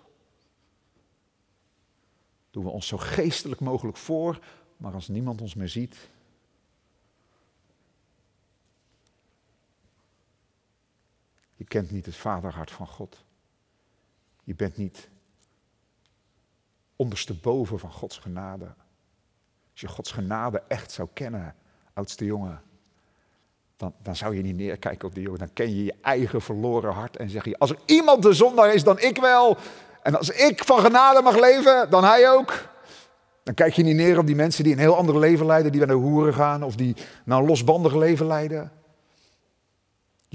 Doen 2.51 2.63
we 2.63 2.69
ons 2.69 2.87
zo 2.87 2.97
geestelijk 2.97 3.61
mogelijk 3.61 3.97
voor, 3.97 4.39
maar 4.77 4.93
als 4.93 5.07
niemand 5.07 5.41
ons 5.41 5.53
meer 5.53 5.69
ziet. 5.69 6.09
Je 11.55 11.63
kent 11.63 11.91
niet 11.91 12.05
het 12.05 12.15
vaderhart 12.15 12.71
van 12.71 12.87
God. 12.87 13.23
Je 14.43 14.55
bent 14.55 14.77
niet 14.77 15.09
ondersteboven 16.95 17.79
van 17.79 17.91
Gods 17.91 18.17
genade. 18.17 18.65
Als 19.71 19.81
je 19.81 19.87
Gods 19.87 20.11
genade 20.11 20.63
echt 20.67 20.91
zou 20.91 21.07
kennen, 21.13 21.55
oudste 21.93 22.25
jongen, 22.25 22.61
dan, 23.77 23.93
dan 24.01 24.15
zou 24.15 24.35
je 24.35 24.41
niet 24.41 24.55
neerkijken 24.55 25.07
op 25.07 25.13
die 25.13 25.23
jongen. 25.23 25.39
Dan 25.39 25.53
ken 25.53 25.75
je 25.75 25.83
je 25.83 25.93
eigen 26.01 26.41
verloren 26.41 26.93
hart 26.93 27.17
en 27.17 27.29
zeg 27.29 27.45
je, 27.45 27.57
als 27.57 27.69
er 27.69 27.79
iemand 27.85 28.21
de 28.21 28.33
zondaar 28.33 28.73
is, 28.73 28.83
dan 28.83 28.99
ik 28.99 29.17
wel. 29.17 29.57
En 30.03 30.17
als 30.17 30.29
ik 30.29 30.63
van 30.63 30.79
genade 30.79 31.21
mag 31.21 31.39
leven, 31.39 31.89
dan 31.89 32.03
hij 32.03 32.31
ook. 32.31 32.73
Dan 33.43 33.53
kijk 33.53 33.73
je 33.73 33.83
niet 33.83 33.95
neer 33.95 34.17
op 34.17 34.25
die 34.25 34.35
mensen 34.35 34.63
die 34.63 34.73
een 34.73 34.79
heel 34.79 34.97
ander 34.97 35.19
leven 35.19 35.45
leiden, 35.45 35.71
die 35.71 35.79
naar 35.79 35.95
de 35.95 36.01
hoeren 36.01 36.33
gaan 36.33 36.63
of 36.63 36.75
die 36.75 36.95
naar 37.25 37.39
een 37.39 37.45
losbandig 37.45 37.95
leven 37.95 38.25
leiden. 38.25 38.71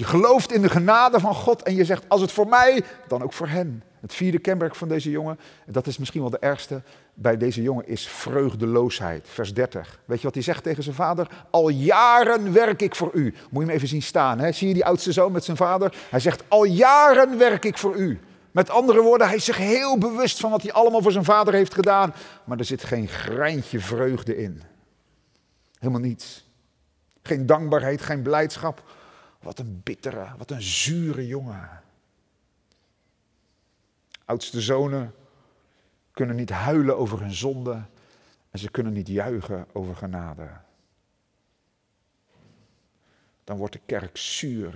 Je 0.01 0.07
gelooft 0.07 0.53
in 0.53 0.63
de 0.63 0.69
genade 0.69 1.21
van 1.21 1.35
God 1.35 1.63
en 1.63 1.75
je 1.75 1.85
zegt, 1.85 2.05
als 2.09 2.21
het 2.21 2.33
voor 2.33 2.49
mij, 2.49 2.83
dan 3.09 3.23
ook 3.23 3.33
voor 3.33 3.49
hen. 3.49 3.83
Het 4.01 4.15
vierde 4.15 4.39
kenmerk 4.39 4.75
van 4.75 4.89
deze 4.89 5.11
jongen, 5.11 5.39
en 5.67 5.73
dat 5.73 5.87
is 5.87 5.99
misschien 5.99 6.21
wel 6.21 6.31
de 6.31 6.39
ergste 6.39 6.83
bij 7.15 7.37
deze 7.37 7.63
jongen, 7.63 7.89
is 7.89 8.09
vreugdeloosheid. 8.09 9.27
Vers 9.29 9.55
30. 9.55 10.01
Weet 10.05 10.19
je 10.19 10.25
wat 10.25 10.35
hij 10.35 10.43
zegt 10.43 10.63
tegen 10.63 10.83
zijn 10.83 10.95
vader? 10.95 11.47
Al 11.51 11.69
jaren 11.69 12.53
werk 12.53 12.83
ik 12.83 12.95
voor 12.95 13.11
u. 13.13 13.35
Moet 13.51 13.63
je 13.63 13.69
hem 13.69 13.77
even 13.77 13.89
zien 13.89 14.03
staan. 14.03 14.39
Hè? 14.39 14.53
Zie 14.53 14.69
je 14.69 14.75
die 14.75 14.85
oudste 14.85 15.13
zoon 15.13 15.33
met 15.33 15.45
zijn 15.45 15.57
vader? 15.57 15.97
Hij 16.11 16.21
zegt, 16.21 16.43
al 16.49 16.65
jaren 16.65 17.39
werk 17.39 17.65
ik 17.65 17.79
voor 17.79 17.97
u. 17.97 18.21
Met 18.51 18.71
andere 18.71 19.01
woorden, 19.01 19.27
hij 19.27 19.37
is 19.37 19.45
zich 19.45 19.57
heel 19.57 19.99
bewust 19.99 20.41
van 20.41 20.51
wat 20.51 20.63
hij 20.63 20.73
allemaal 20.73 21.03
voor 21.03 21.13
zijn 21.13 21.25
vader 21.25 21.55
heeft 21.55 21.75
gedaan. 21.75 22.15
Maar 22.45 22.59
er 22.59 22.65
zit 22.65 22.85
geen 22.85 23.09
greintje 23.09 23.81
vreugde 23.81 24.37
in. 24.37 24.63
Helemaal 25.79 26.01
niets. 26.01 26.49
Geen 27.23 27.47
dankbaarheid, 27.47 28.03
geen 28.03 28.23
blijdschap. 28.23 28.83
Wat 29.41 29.59
een 29.59 29.81
bittere, 29.83 30.37
wat 30.37 30.51
een 30.51 30.63
zure 30.63 31.27
jongen. 31.27 31.83
Oudste 34.25 34.61
zonen 34.61 35.15
kunnen 36.13 36.37
niet 36.37 36.51
huilen 36.51 36.99
over 36.99 37.21
hun 37.21 37.35
zonde 37.35 37.83
en 38.51 38.59
ze 38.59 38.71
kunnen 38.71 38.93
niet 38.93 39.09
juichen 39.09 39.67
over 39.73 39.97
genade. 39.97 40.51
Dan 43.45 43.57
wordt 43.57 43.73
de 43.73 43.81
kerk 43.87 44.17
zuur. 44.17 44.73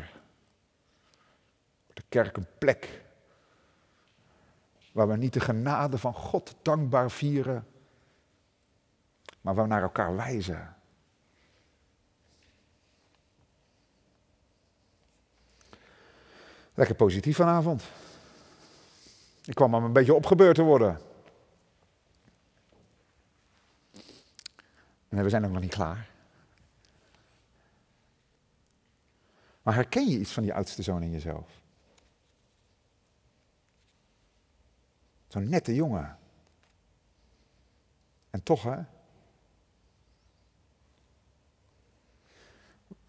Wordt 1.84 2.00
de 2.00 2.04
kerk 2.08 2.36
een 2.36 2.48
plek 2.58 3.02
waar 4.92 5.08
we 5.08 5.16
niet 5.16 5.32
de 5.32 5.40
genade 5.40 5.98
van 5.98 6.14
God 6.14 6.56
dankbaar 6.62 7.10
vieren, 7.10 7.66
maar 9.40 9.54
waar 9.54 9.64
we 9.64 9.70
naar 9.70 9.82
elkaar 9.82 10.16
wijzen. 10.16 10.73
Lekker 16.74 16.94
positief 16.94 17.36
vanavond. 17.36 17.82
Ik 19.44 19.54
kwam 19.54 19.70
maar 19.70 19.82
een 19.82 19.92
beetje 19.92 20.14
opgebeurd 20.14 20.54
te 20.54 20.62
worden. 20.62 21.00
En 25.08 25.22
we 25.22 25.28
zijn 25.28 25.44
ook 25.44 25.50
nog 25.50 25.60
niet 25.60 25.74
klaar. 25.74 26.08
Maar 29.62 29.74
herken 29.74 30.08
je 30.08 30.18
iets 30.18 30.32
van 30.32 30.42
die 30.42 30.54
oudste 30.54 30.82
zoon 30.82 31.02
in 31.02 31.10
jezelf? 31.10 31.60
Zo'n 35.28 35.48
nette 35.48 35.74
jongen. 35.74 36.18
En 38.30 38.42
toch, 38.42 38.62
hè? 38.62 38.76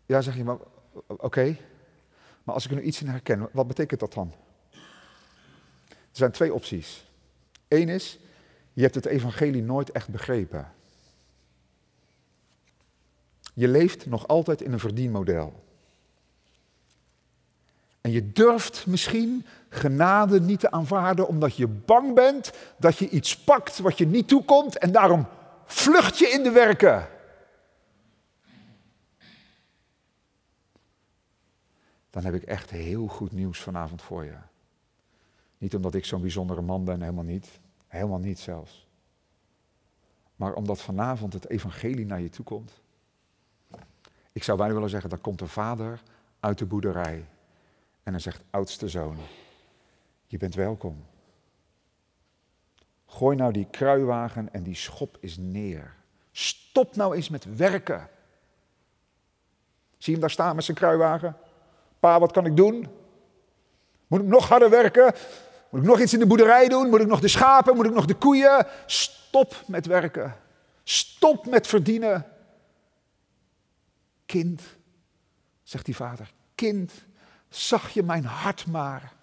Ja, 0.06 0.21
zeg 0.21 0.36
je, 0.36 0.43
maar 0.43 0.58
oké. 1.08 1.58
Maar 2.45 2.55
als 2.55 2.65
ik 2.65 2.71
er 2.71 2.77
nu 2.77 2.84
iets 2.84 3.01
in 3.01 3.08
herken, 3.08 3.49
wat 3.51 3.67
betekent 3.67 3.99
dat 3.99 4.13
dan? 4.13 4.34
Er 5.91 6.21
zijn 6.21 6.31
twee 6.31 6.53
opties. 6.53 7.12
Eén 7.67 7.89
is, 7.89 8.19
je 8.73 8.81
hebt 8.81 8.95
het 8.95 9.05
evangelie 9.05 9.62
nooit 9.62 9.91
echt 9.91 10.10
begrepen. 10.10 10.73
Je 13.53 13.67
leeft 13.67 14.05
nog 14.05 14.27
altijd 14.27 14.62
in 14.62 14.73
een 14.73 14.79
verdienmodel. 14.79 15.63
En 18.01 18.12
je 18.12 18.31
durft 18.31 18.86
misschien 18.86 19.45
genade 19.69 20.41
niet 20.41 20.60
te 20.60 20.71
aanvaarden 20.71 21.27
omdat 21.27 21.55
je 21.55 21.67
bang 21.67 22.13
bent 22.13 22.51
dat 22.77 22.97
je 22.97 23.10
iets 23.10 23.38
pakt 23.38 23.79
wat 23.79 23.97
je 23.97 24.08
niet 24.08 24.27
toekomt 24.27 24.77
en 24.77 24.91
daarom 24.91 25.27
vlucht 25.65 26.17
je 26.17 26.29
in 26.29 26.43
de 26.43 26.51
werken. 26.51 27.08
Dan 32.15 32.23
heb 32.23 32.34
ik 32.34 32.43
echt 32.43 32.69
heel 32.69 33.08
goed 33.08 33.32
nieuws 33.32 33.60
vanavond 33.62 34.01
voor 34.01 34.23
je. 34.23 34.36
Niet 35.58 35.75
omdat 35.75 35.93
ik 35.93 36.06
zo'n 36.06 36.21
bijzondere 36.21 36.62
man 36.62 36.86
ben, 36.86 37.01
helemaal 37.01 37.23
niet. 37.23 37.60
Helemaal 37.88 38.19
niet 38.19 38.39
zelfs. 38.39 38.88
Maar 40.36 40.54
omdat 40.54 40.82
vanavond 40.82 41.34
het 41.34 41.49
evangelie 41.49 42.06
naar 42.06 42.21
je 42.21 42.30
toe 42.30 42.45
komt. 42.45 42.82
Ik 44.32 44.43
zou 44.43 44.58
bijna 44.58 44.73
willen 44.73 44.89
zeggen, 44.89 45.10
dan 45.10 45.21
komt 45.21 45.39
de 45.39 45.47
vader 45.47 46.01
uit 46.39 46.58
de 46.58 46.65
boerderij. 46.65 47.25
En 48.04 48.12
hij 48.12 48.21
zegt, 48.21 48.43
oudste 48.49 48.89
zoon, 48.89 49.17
je 50.25 50.38
bent 50.38 50.56
welkom. 50.56 51.06
Gooi 53.06 53.36
nou 53.36 53.51
die 53.51 53.67
kruiwagen 53.69 54.54
en 54.54 54.63
die 54.63 54.75
schop 54.75 55.17
is 55.19 55.38
neer. 55.38 55.95
Stop 56.32 56.95
nou 56.95 57.15
eens 57.15 57.30
met 57.30 57.56
werken. 57.56 58.10
Zie 59.97 59.97
je 59.97 60.12
hem 60.12 60.19
daar 60.19 60.30
staan 60.30 60.56
met 60.56 60.63
zijn 60.63 60.78
kruiwagen? 60.78 61.38
Wat 62.06 62.32
kan 62.32 62.46
ik 62.46 62.56
doen? 62.56 62.88
Moet 64.08 64.22
ik 64.22 64.28
nog 64.28 64.48
harder 64.48 64.70
werken? 64.70 65.13
Moet 65.70 65.82
ik 65.82 65.88
nog 65.88 66.00
iets 66.00 66.13
in 66.13 66.20
de 66.20 66.28
boerderij 66.28 66.68
doen? 66.68 66.89
Moet 66.89 67.02
ik 67.02 67.08
nog 67.08 67.20
de 67.20 67.28
schapen? 67.28 67.76
Moet 67.76 67.86
ik 67.86 67.94
nog 67.94 68.06
de 68.06 68.13
koeien? 68.13 68.68
Stop 68.86 69.63
met 69.68 69.86
werken. 69.86 70.36
Stop 70.84 71.46
met 71.46 71.68
verdienen. 71.68 72.26
Kind, 74.26 74.62
zegt 75.63 75.86
die 75.86 75.96
vader, 75.96 76.34
kind, 76.56 76.91
zag 77.50 77.89
je 77.89 78.04
mijn 78.04 78.26
hart 78.26 78.68
maar. 78.68 79.13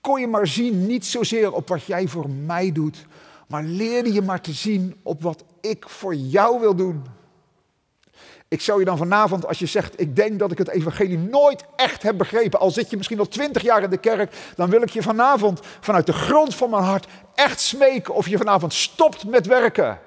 Kon 0.00 0.20
je 0.20 0.26
maar 0.26 0.46
zien, 0.46 0.86
niet 0.86 1.06
zozeer 1.06 1.52
op 1.52 1.68
wat 1.68 1.84
jij 1.84 2.08
voor 2.08 2.30
mij 2.30 2.72
doet, 2.72 3.06
maar 3.48 3.62
leerde 3.62 4.12
je 4.12 4.22
maar 4.22 4.40
te 4.40 4.52
zien 4.52 5.00
op 5.02 5.22
wat 5.22 5.44
ik 5.60 5.88
voor 5.88 6.14
jou 6.14 6.60
wil 6.60 6.74
doen. 6.74 7.04
Ik 8.48 8.60
zou 8.60 8.78
je 8.78 8.84
dan 8.84 8.96
vanavond, 8.96 9.46
als 9.46 9.58
je 9.58 9.66
zegt, 9.66 10.00
ik 10.00 10.16
denk 10.16 10.38
dat 10.38 10.50
ik 10.50 10.58
het 10.58 10.68
evangelie 10.68 11.18
nooit 11.18 11.64
echt 11.76 12.02
heb 12.02 12.18
begrepen, 12.18 12.60
al 12.60 12.70
zit 12.70 12.90
je 12.90 12.96
misschien 12.96 13.18
al 13.18 13.28
twintig 13.28 13.62
jaar 13.62 13.82
in 13.82 13.90
de 13.90 13.98
kerk, 13.98 14.34
dan 14.56 14.70
wil 14.70 14.82
ik 14.82 14.90
je 14.90 15.02
vanavond 15.02 15.60
vanuit 15.80 16.06
de 16.06 16.12
grond 16.12 16.54
van 16.54 16.70
mijn 16.70 16.82
hart 16.82 17.06
echt 17.34 17.60
smeken 17.60 18.14
of 18.14 18.28
je 18.28 18.36
vanavond 18.36 18.72
stopt 18.74 19.24
met 19.24 19.46
werken. 19.46 19.98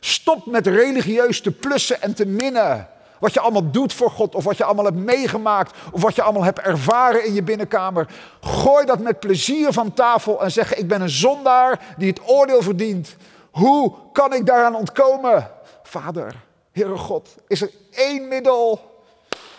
Stopt 0.00 0.46
met 0.46 0.66
religieus 0.66 1.40
te 1.40 1.50
plussen 1.50 2.02
en 2.02 2.14
te 2.14 2.26
minnen. 2.26 2.88
Wat 3.20 3.34
je 3.34 3.40
allemaal 3.40 3.70
doet 3.70 3.92
voor 3.92 4.10
God, 4.10 4.34
of 4.34 4.44
wat 4.44 4.56
je 4.56 4.64
allemaal 4.64 4.84
hebt 4.84 4.96
meegemaakt, 4.96 5.76
of 5.92 6.02
wat 6.02 6.14
je 6.14 6.22
allemaal 6.22 6.44
hebt 6.44 6.58
ervaren 6.58 7.26
in 7.26 7.34
je 7.34 7.42
binnenkamer. 7.42 8.06
Gooi 8.40 8.86
dat 8.86 8.98
met 8.98 9.20
plezier 9.20 9.72
van 9.72 9.94
tafel 9.94 10.42
en 10.42 10.50
zeg: 10.50 10.74
Ik 10.74 10.88
ben 10.88 11.00
een 11.00 11.10
zondaar 11.10 11.94
die 11.96 12.08
het 12.08 12.20
oordeel 12.28 12.62
verdient. 12.62 13.16
Hoe 13.50 13.94
kan 14.12 14.34
ik 14.34 14.46
daaraan 14.46 14.74
ontkomen? 14.74 15.50
Vader, 15.82 16.34
Heere 16.78 16.96
God, 16.96 17.34
is 17.46 17.60
er 17.62 17.70
één 17.90 18.28
middel? 18.28 18.96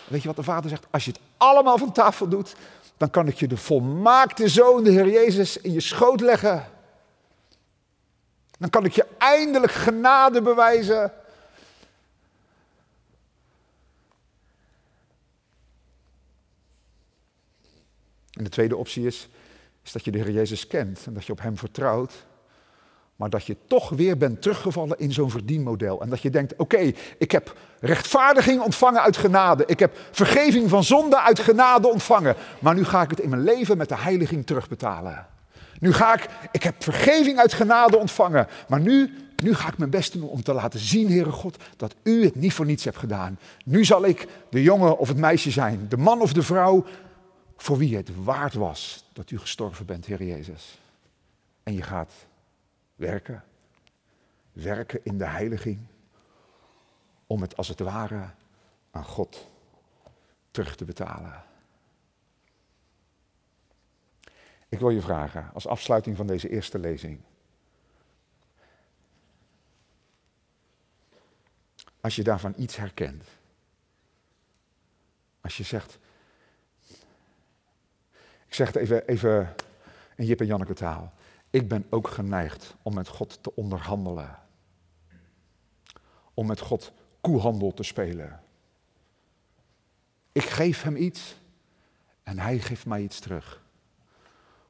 Weet 0.08 0.20
je 0.22 0.26
wat 0.28 0.36
de 0.36 0.42
vader 0.42 0.70
zegt? 0.70 0.86
Als 0.90 1.04
je 1.04 1.10
het 1.10 1.20
allemaal 1.36 1.78
van 1.78 1.92
tafel 1.92 2.28
doet, 2.28 2.54
dan 2.96 3.10
kan 3.10 3.28
ik 3.28 3.34
je 3.34 3.48
de 3.48 3.56
volmaakte 3.56 4.48
zoon, 4.48 4.84
de 4.84 4.90
Heer 4.90 5.08
Jezus, 5.08 5.56
in 5.56 5.72
je 5.72 5.80
schoot 5.80 6.20
leggen. 6.20 6.66
Dan 8.58 8.70
kan 8.70 8.84
ik 8.84 8.92
je 8.92 9.06
eindelijk 9.18 9.72
genade 9.72 10.42
bewijzen. 10.42 11.12
En 18.32 18.44
de 18.44 18.50
tweede 18.50 18.76
optie 18.76 19.06
is, 19.06 19.28
is 19.84 19.92
dat 19.92 20.04
je 20.04 20.10
de 20.10 20.18
Heer 20.18 20.30
Jezus 20.30 20.66
kent 20.66 21.06
en 21.06 21.14
dat 21.14 21.24
je 21.24 21.32
op 21.32 21.40
Hem 21.40 21.58
vertrouwt. 21.58 22.12
Maar 23.20 23.30
dat 23.30 23.46
je 23.46 23.56
toch 23.66 23.88
weer 23.88 24.16
bent 24.16 24.42
teruggevallen 24.42 24.98
in 24.98 25.12
zo'n 25.12 25.30
verdienmodel. 25.30 26.00
En 26.02 26.08
dat 26.08 26.22
je 26.22 26.30
denkt, 26.30 26.54
oké, 26.56 26.92
ik 27.18 27.30
heb 27.30 27.56
rechtvaardiging 27.80 28.60
ontvangen 28.62 29.02
uit 29.02 29.16
genade. 29.16 29.64
Ik 29.66 29.78
heb 29.78 29.98
vergeving 30.10 30.68
van 30.68 30.84
zonde 30.84 31.20
uit 31.20 31.38
genade 31.38 31.88
ontvangen. 31.88 32.36
Maar 32.60 32.74
nu 32.74 32.84
ga 32.84 33.02
ik 33.02 33.10
het 33.10 33.20
in 33.20 33.28
mijn 33.28 33.42
leven 33.42 33.76
met 33.76 33.88
de 33.88 33.96
heiliging 33.96 34.46
terugbetalen. 34.46 35.26
Nu 35.80 35.92
ga 35.92 36.14
ik, 36.14 36.28
ik 36.52 36.62
heb 36.62 36.82
vergeving 36.82 37.38
uit 37.38 37.52
genade 37.52 37.96
ontvangen. 37.96 38.46
Maar 38.68 38.80
nu, 38.80 39.14
nu 39.38 39.54
ga 39.54 39.68
ik 39.68 39.78
mijn 39.78 39.90
best 39.90 40.12
doen 40.12 40.28
om 40.28 40.42
te 40.42 40.52
laten 40.52 40.80
zien, 40.80 41.08
Heere 41.08 41.32
God, 41.32 41.56
dat 41.76 41.94
u 42.02 42.24
het 42.24 42.34
niet 42.34 42.52
voor 42.52 42.66
niets 42.66 42.84
hebt 42.84 42.98
gedaan. 42.98 43.38
Nu 43.64 43.84
zal 43.84 44.04
ik 44.04 44.26
de 44.50 44.62
jongen 44.62 44.98
of 44.98 45.08
het 45.08 45.18
meisje 45.18 45.50
zijn, 45.50 45.86
de 45.88 45.96
man 45.96 46.20
of 46.20 46.32
de 46.32 46.42
vrouw, 46.42 46.84
voor 47.56 47.78
wie 47.78 47.96
het 47.96 48.10
waard 48.24 48.54
was 48.54 49.04
dat 49.12 49.30
u 49.30 49.38
gestorven 49.38 49.86
bent, 49.86 50.06
Heer 50.06 50.22
Jezus. 50.22 50.78
En 51.62 51.74
je 51.74 51.82
gaat 51.82 52.12
werken, 53.00 53.44
werken 54.52 55.04
in 55.04 55.18
de 55.18 55.26
heiliging, 55.26 55.86
om 57.26 57.40
het 57.40 57.56
als 57.56 57.68
het 57.68 57.78
ware 57.78 58.30
aan 58.90 59.04
God 59.04 59.50
terug 60.50 60.76
te 60.76 60.84
betalen. 60.84 61.44
Ik 64.68 64.78
wil 64.78 64.90
je 64.90 65.00
vragen, 65.00 65.50
als 65.52 65.66
afsluiting 65.66 66.16
van 66.16 66.26
deze 66.26 66.48
eerste 66.48 66.78
lezing. 66.78 67.20
Als 72.00 72.16
je 72.16 72.22
daarvan 72.22 72.54
iets 72.56 72.76
herkent. 72.76 73.24
Als 75.40 75.56
je 75.56 75.62
zegt. 75.62 75.98
Ik 78.46 78.54
zeg 78.54 78.66
het 78.66 78.76
even, 78.76 79.06
even 79.06 79.54
in 80.16 80.24
Jip 80.24 80.40
en 80.40 80.46
Janneke 80.46 80.74
taal. 80.74 81.12
Ik 81.50 81.68
ben 81.68 81.86
ook 81.88 82.08
geneigd 82.08 82.76
om 82.82 82.94
met 82.94 83.08
God 83.08 83.42
te 83.42 83.54
onderhandelen. 83.54 84.38
Om 86.34 86.46
met 86.46 86.60
God 86.60 86.92
koehandel 87.20 87.74
te 87.74 87.82
spelen. 87.82 88.40
Ik 90.32 90.44
geef 90.44 90.82
hem 90.82 90.96
iets 90.96 91.36
en 92.22 92.38
hij 92.38 92.58
geeft 92.58 92.86
mij 92.86 93.02
iets 93.02 93.20
terug. 93.20 93.62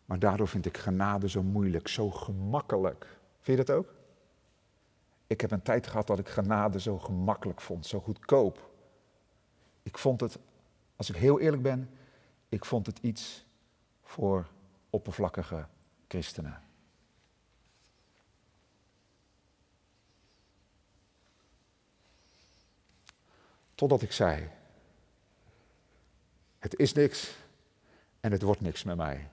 Maar 0.05 0.19
daardoor 0.19 0.49
vind 0.49 0.67
ik 0.67 0.79
genade 0.79 1.29
zo 1.29 1.43
moeilijk, 1.43 1.89
zo 1.89 2.11
gemakkelijk. 2.11 3.19
Vind 3.41 3.59
je 3.59 3.65
dat 3.65 3.77
ook? 3.77 3.95
Ik 5.27 5.41
heb 5.41 5.51
een 5.51 5.63
tijd 5.63 5.87
gehad 5.87 6.07
dat 6.07 6.19
ik 6.19 6.29
genade 6.29 6.81
zo 6.81 6.99
gemakkelijk 6.99 7.61
vond, 7.61 7.87
zo 7.87 8.01
goedkoop. 8.01 8.71
Ik 9.83 9.99
vond 9.99 10.21
het, 10.21 10.39
als 10.97 11.09
ik 11.09 11.17
heel 11.17 11.41
eerlijk 11.41 11.63
ben, 11.63 11.91
ik 12.49 12.65
vond 12.65 12.87
het 12.87 12.99
iets 12.99 13.45
voor 14.03 14.47
oppervlakkige 14.91 15.67
christenen. 16.09 16.70
Totdat 23.81 24.03
ik 24.03 24.13
zei, 24.13 24.49
het 26.59 26.77
is 26.77 26.93
niks 26.93 27.37
en 28.21 28.33
het 28.33 28.43
wordt 28.43 28.61
niks 28.61 28.85
met 28.85 28.97
mij. 28.97 29.29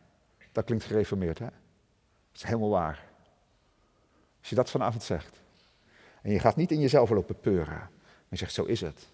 Dat 0.52 0.66
klinkt 0.66 0.84
gereformeerd, 0.84 1.40
hè? 1.40 1.46
Dat 1.46 2.36
is 2.36 2.44
helemaal 2.44 2.70
waar. 2.70 3.04
Als 4.40 4.50
je 4.50 4.56
dat 4.56 4.70
vanavond 4.70 5.04
zegt. 5.04 5.42
En 6.22 6.32
je 6.32 6.40
gaat 6.40 6.56
niet 6.56 6.72
in 6.72 6.80
jezelf 6.80 7.10
lopen 7.10 7.40
peuren. 7.40 7.78
Maar 7.78 8.28
je 8.30 8.36
zegt, 8.36 8.54
zo 8.54 8.64
is 8.64 8.82
het. 8.82 9.08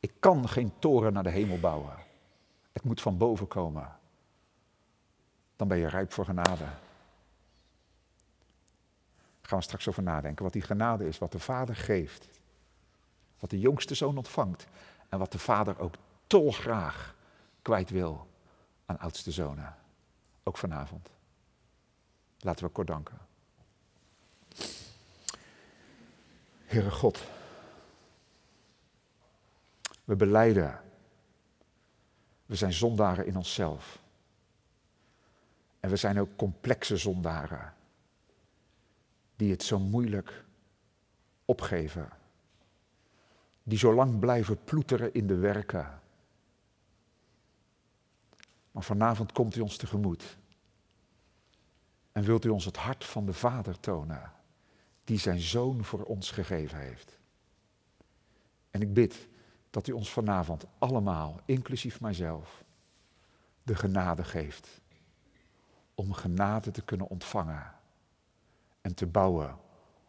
Ik 0.00 0.12
kan 0.18 0.48
geen 0.48 0.72
toren 0.78 1.12
naar 1.12 1.22
de 1.22 1.30
hemel 1.30 1.58
bouwen. 1.60 1.96
Het 2.72 2.82
moet 2.82 3.00
van 3.00 3.18
boven 3.18 3.48
komen. 3.48 3.96
Dan 5.56 5.68
ben 5.68 5.78
je 5.78 5.88
rijp 5.88 6.12
voor 6.12 6.24
genade. 6.24 6.64
Daar 6.64 6.78
gaan 9.40 9.58
we 9.58 9.64
straks 9.64 9.88
over 9.88 10.02
nadenken. 10.02 10.44
Wat 10.44 10.52
die 10.52 10.62
genade 10.62 11.06
is, 11.06 11.18
wat 11.18 11.32
de 11.32 11.38
Vader 11.38 11.76
geeft. 11.76 12.37
Wat 13.38 13.50
de 13.50 13.58
jongste 13.58 13.94
zoon 13.94 14.16
ontvangt. 14.16 14.66
En 15.08 15.18
wat 15.18 15.32
de 15.32 15.38
Vader 15.38 15.78
ook 15.78 15.94
dolgraag 16.26 17.14
kwijt 17.62 17.90
wil 17.90 18.26
aan 18.86 18.98
oudste 18.98 19.30
zonen. 19.30 19.76
Ook 20.42 20.56
vanavond. 20.56 21.10
Laten 22.38 22.64
we 22.64 22.70
kort 22.70 22.86
danken. 22.86 23.18
Heere 26.64 26.90
God, 26.90 27.24
we 30.04 30.16
beleiden, 30.16 30.80
we 32.46 32.54
zijn 32.54 32.72
zondaren 32.72 33.26
in 33.26 33.36
onszelf. 33.36 33.98
En 35.80 35.90
we 35.90 35.96
zijn 35.96 36.20
ook 36.20 36.36
complexe 36.36 36.96
zondaren, 36.96 37.74
die 39.36 39.50
het 39.50 39.62
zo 39.62 39.78
moeilijk 39.78 40.44
opgeven, 41.44 42.08
die 43.68 43.78
zo 43.78 43.94
lang 43.94 44.18
blijven 44.18 44.64
ploeteren 44.64 45.14
in 45.14 45.26
de 45.26 45.36
werken 45.36 45.98
maar 48.78 48.86
vanavond 48.86 49.32
komt 49.32 49.56
u 49.56 49.60
ons 49.60 49.76
tegemoet. 49.76 50.38
En 52.12 52.24
wilt 52.24 52.44
u 52.44 52.48
ons 52.48 52.64
het 52.64 52.76
hart 52.76 53.04
van 53.04 53.26
de 53.26 53.32
Vader 53.32 53.80
tonen, 53.80 54.32
die 55.04 55.18
zijn 55.18 55.40
zoon 55.40 55.84
voor 55.84 56.02
ons 56.02 56.30
gegeven 56.30 56.78
heeft. 56.78 57.18
En 58.70 58.80
ik 58.80 58.94
bid 58.94 59.28
dat 59.70 59.86
u 59.86 59.92
ons 59.92 60.10
vanavond 60.10 60.64
allemaal, 60.78 61.40
inclusief 61.44 62.00
mijzelf, 62.00 62.64
de 63.62 63.74
genade 63.74 64.24
geeft. 64.24 64.80
Om 65.94 66.12
genade 66.12 66.70
te 66.70 66.82
kunnen 66.82 67.08
ontvangen 67.08 67.74
en 68.80 68.94
te 68.94 69.06
bouwen 69.06 69.58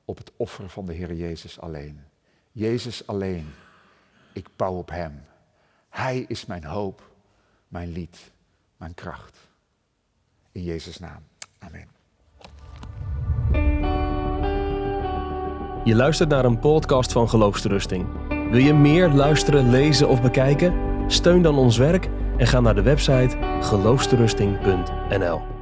op 0.06 0.18
het 0.18 0.32
offer 0.38 0.70
van 0.70 0.86
de 0.86 0.94
Heer 0.94 1.14
Jezus 1.14 1.60
alleen. 1.60 2.09
Jezus 2.60 3.08
alleen. 3.08 3.54
Ik 4.34 4.48
bouw 4.56 4.74
op 4.74 4.90
Hem. 4.90 5.24
Hij 5.90 6.26
is 6.28 6.46
mijn 6.46 6.64
hoop, 6.64 7.02
mijn 7.68 7.92
lied 7.92 8.32
mijn 8.78 8.94
kracht. 8.94 9.38
In 10.52 10.64
Jezus' 10.64 11.00
naam. 11.00 11.24
Amen. 11.60 11.88
Je 15.84 15.96
luistert 15.96 16.30
naar 16.30 16.46
een 16.46 16.60
podcast 16.60 17.12
van 17.12 17.30
Geloofsterusting. 17.30 18.08
Wil 18.28 18.60
je 18.60 18.74
meer 18.74 19.10
luisteren, 19.10 19.70
lezen 19.70 20.08
of 20.08 20.22
bekijken? 20.22 20.74
Steun 21.08 21.42
dan 21.42 21.58
ons 21.58 21.78
werk 21.78 22.10
en 22.38 22.48
ga 22.48 22.60
naar 22.60 22.76
de 22.76 22.82
website 22.82 23.38
geloofsterusting.nl. 23.62 25.59